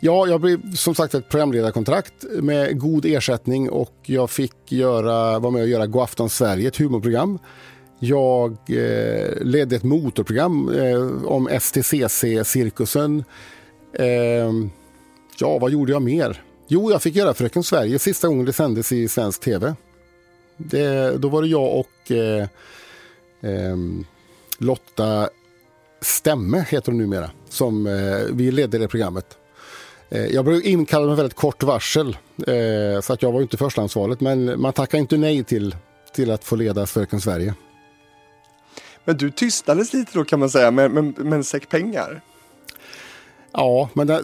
[0.00, 5.50] Ja, jag blev som sagt ett programledarkontrakt med god ersättning och jag fick göra, vara
[5.50, 7.38] med och göra Godafton Sverige, ett humorprogram.
[7.98, 13.24] Jag eh, ledde ett motorprogram eh, om STCC-cirkusen.
[13.98, 14.06] Eh,
[15.38, 16.42] ja, vad gjorde jag mer?
[16.68, 19.74] Jo, jag fick göra Fröken Sverige sista gången det sändes i svensk tv.
[20.56, 22.42] Det, då var det jag och eh,
[23.40, 23.76] eh,
[24.58, 25.28] Lotta
[26.00, 29.38] Stämme, heter hon numera, som eh, vi ledde det programmet.
[30.10, 34.20] Eh, jag blev inkallad med väldigt kort varsel, eh, så att jag var inte förstahandsvalet.
[34.20, 35.76] Men man tackar inte nej till,
[36.14, 37.54] till att få leda Fröken Sverige.
[39.04, 42.20] Men du tystades lite då kan man säga med, med, med en säck pengar.
[43.52, 44.22] Ja, men det,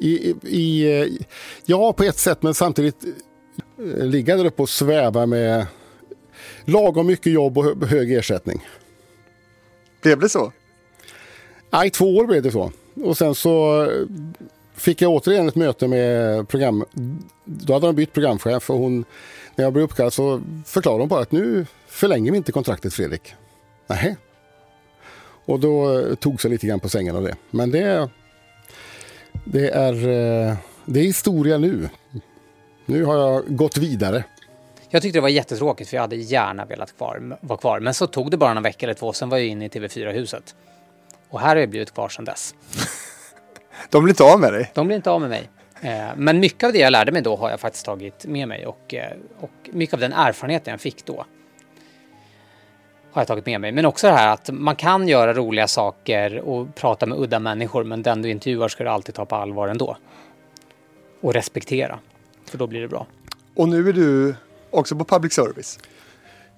[0.00, 1.18] i, i,
[1.64, 3.10] ja, på ett sätt, men samtidigt eh,
[3.96, 5.66] ligga där uppe och sväva med
[6.64, 8.66] lagom mycket jobb och hög ersättning.
[10.02, 10.52] Blev det så?
[11.70, 12.72] Nej, två år blev det så.
[13.04, 13.86] Och sen så
[14.74, 16.84] fick jag återigen ett möte med program...
[17.44, 19.04] Då hade de bytt programchef och hon,
[19.56, 23.34] när jag blev uppkallad så förklarade hon bara att nu förlänger vi inte kontraktet Fredrik.
[23.86, 24.16] Nej.
[25.44, 27.36] Och då tog sig lite grann på sängen av det.
[27.50, 28.08] Men det,
[29.44, 31.88] det, är, eh, det är historia nu.
[32.90, 34.24] Nu har jag gått vidare.
[34.88, 37.80] Jag tyckte det var jättetråkigt för jag hade gärna velat kvar, vara kvar.
[37.80, 40.54] Men så tog det bara en vecka eller två, sen var jag inne i TV4-huset.
[41.28, 42.54] Och här har jag blivit kvar sedan dess.
[43.90, 44.70] De blir inte av med dig?
[44.74, 45.50] De blir inte av med mig.
[45.80, 48.66] Eh, men mycket av det jag lärde mig då har jag faktiskt tagit med mig
[48.66, 51.24] och, eh, och mycket av den erfarenheten jag fick då
[53.12, 53.72] har jag tagit med mig.
[53.72, 57.84] Men också det här att man kan göra roliga saker och prata med udda människor
[57.84, 59.96] men den du intervjuar ska du alltid ta på allvar ändå.
[61.20, 61.98] Och respektera,
[62.50, 63.06] för då blir det bra.
[63.54, 64.34] Och nu är du
[64.70, 65.78] också på public service?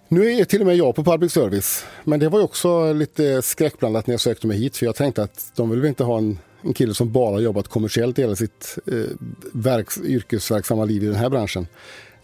[0.09, 1.85] Nu är till och med jag på public service.
[2.05, 5.23] Men det var ju också lite skräckblandat när jag sökte mig hit för jag tänkte
[5.23, 9.17] att de vill inte ha en, en kille som bara jobbat kommersiellt hela sitt eh,
[9.53, 11.67] verks, yrkesverksamma liv i den här branschen.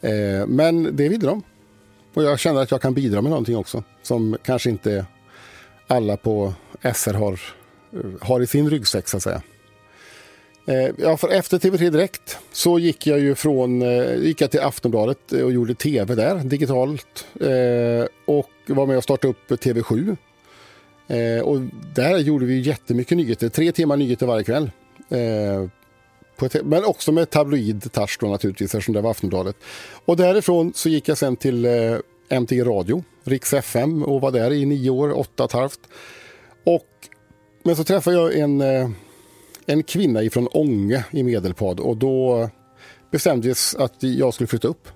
[0.00, 1.42] Eh, men det ville de.
[2.14, 5.06] Och jag känner att jag kan bidra med någonting också som kanske inte
[5.86, 6.54] alla på
[6.94, 7.40] SR har,
[8.20, 9.42] har i sin ryggsäck så att säga.
[10.68, 14.60] Eh, ja, för efter TV3 Direkt så gick jag ju från, eh, gick jag till
[14.60, 17.26] Aftonbladet eh, och gjorde tv där digitalt
[18.24, 20.16] och var med och startade upp TV7.
[21.42, 21.60] Och
[21.94, 24.70] där gjorde vi jättemycket nyheter, tre timmar nyheter varje kväll.
[26.62, 29.56] Men också med tabloid touch då naturligtvis eftersom det var Aftonbladet.
[30.04, 31.66] Och därifrån så gick jag sen till
[32.28, 35.80] MTG Radio, Riks FM och var där i nio år, åtta och ett halvt.
[36.64, 36.88] Och,
[37.62, 38.62] men så träffade jag en,
[39.68, 42.48] en kvinna ifrån Ånge i Medelpad och då
[43.10, 44.88] bestämdes att jag skulle flytta upp.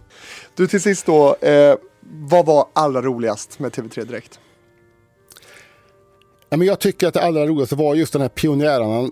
[0.56, 4.40] Du till sist då, eh, vad var allra roligast med TV3 Direkt?
[6.48, 9.10] Ja, men jag tycker att det allra roligaste var just den här pionjärandan,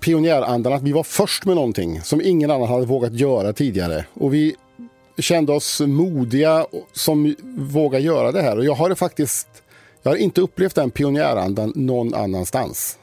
[0.00, 4.04] pionjärandan, att vi var först med någonting som ingen annan hade vågat göra tidigare.
[4.14, 4.56] Och vi
[5.18, 8.58] kände oss modiga som vågar göra det här.
[8.58, 9.48] Och jag har faktiskt
[10.02, 12.97] jag har inte upplevt den pionjärandan någon annanstans.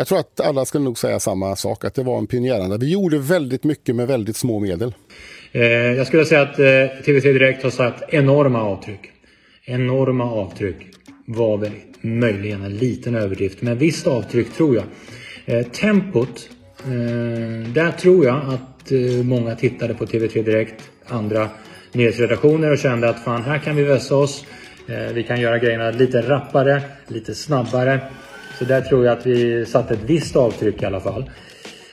[0.00, 2.76] Jag tror att alla skulle nog säga samma sak, att det var en pionjäranda.
[2.76, 4.94] Vi gjorde väldigt mycket med väldigt små medel.
[5.52, 9.00] Eh, jag skulle säga att eh, TV3 Direkt har satt enorma avtryck.
[9.64, 10.76] Enorma avtryck
[11.26, 14.84] var väl möjligen en liten överdrift, men visst avtryck tror jag.
[15.44, 16.48] Eh, tempot,
[16.84, 21.48] eh, där tror jag att eh, många tittade på TV3 Direkt andra
[21.92, 24.44] nyhetsredaktioner och kände att fan här kan vi vässa oss.
[24.88, 28.00] Eh, vi kan göra grejerna lite rappare, lite snabbare.
[28.60, 31.30] Så där tror jag att vi satte ett visst avtryck i alla fall.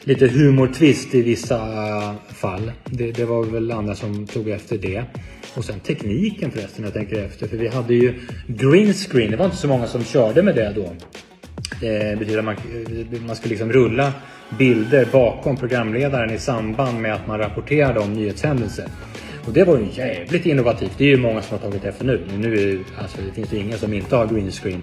[0.03, 2.71] Lite humortvist i vissa eh, fall.
[2.85, 5.03] Det, det, var väl andra som tog efter det.
[5.55, 7.47] Och sen tekniken förresten, jag tänker efter.
[7.47, 8.13] För vi hade ju
[8.47, 9.31] green screen.
[9.31, 10.83] Det var inte så många som körde med det då.
[10.83, 10.91] Eh,
[11.81, 14.13] det betyder att man, eh, man skulle liksom rulla
[14.57, 18.85] bilder bakom programledaren i samband med att man rapporterade om nyhetshändelser.
[19.47, 20.91] Och det var ju jävligt innovativt.
[20.97, 22.27] Det är ju många som har tagit efter nu.
[22.37, 24.81] Nu är, alltså, det finns ju ingen som inte har green screen.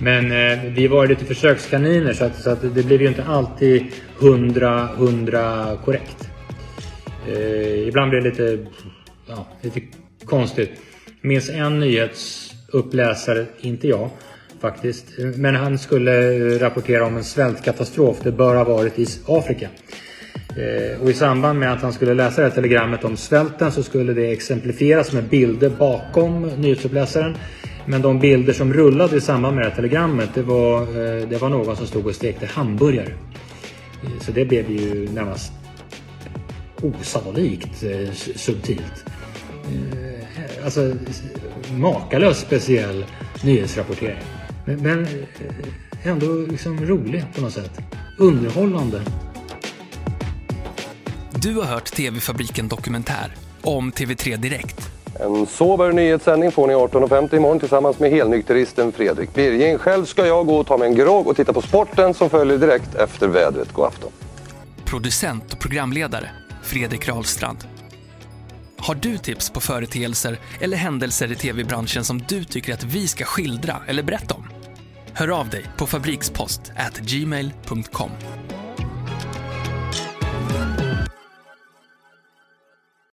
[0.00, 3.84] Men eh, vi var lite försökskaniner så att, så att det blev ju inte alltid
[4.18, 6.28] hundra, hundra korrekt.
[7.28, 8.66] Eh, ibland blev det lite,
[9.28, 9.80] ja, lite
[10.24, 10.70] konstigt.
[11.20, 14.10] Jag minns en nyhetsuppläsare, inte jag,
[14.60, 15.06] faktiskt.
[15.18, 18.16] Men han skulle eh, rapportera om en svältkatastrof.
[18.22, 19.68] Det bör ha varit i Afrika.
[20.56, 23.82] Eh, och i samband med att han skulle läsa det här telegrammet om svälten så
[23.82, 27.36] skulle det exemplifieras med bilder bakom nyhetsuppläsaren.
[27.86, 31.42] Men de bilder som rullade i samband med det här telegrammet det var, eh, det
[31.42, 33.12] var någon som stod och stekte hamburgare.
[34.02, 35.52] Eh, så det blev ju närmast
[36.82, 37.84] osannolikt
[38.34, 39.04] subtilt.
[40.64, 40.94] Alltså
[41.76, 43.04] makalöst speciell
[43.44, 44.18] nyhetsrapportering.
[44.64, 45.06] Men, men
[46.02, 47.80] ändå liksom rolig på något sätt.
[48.18, 49.00] Underhållande.
[51.46, 54.90] Du har hört TV-fabriken Dokumentär om TV3 Direkt.
[55.20, 59.78] En sober nyhetssändning får ni 18.50 imorgon tillsammans med helnykteristen Fredrik Birging.
[59.78, 62.58] Själv ska jag gå och ta mig en grogg och titta på sporten som följer
[62.58, 63.72] direkt efter vädret.
[63.72, 64.10] God afton.
[64.84, 66.30] Producent och programledare
[66.62, 67.58] Fredrik Rahlstrand.
[68.78, 73.24] Har du tips på företeelser eller händelser i tv-branschen som du tycker att vi ska
[73.24, 74.48] skildra eller berätta om?
[75.12, 78.10] Hör av dig på fabrikspost gmail.com.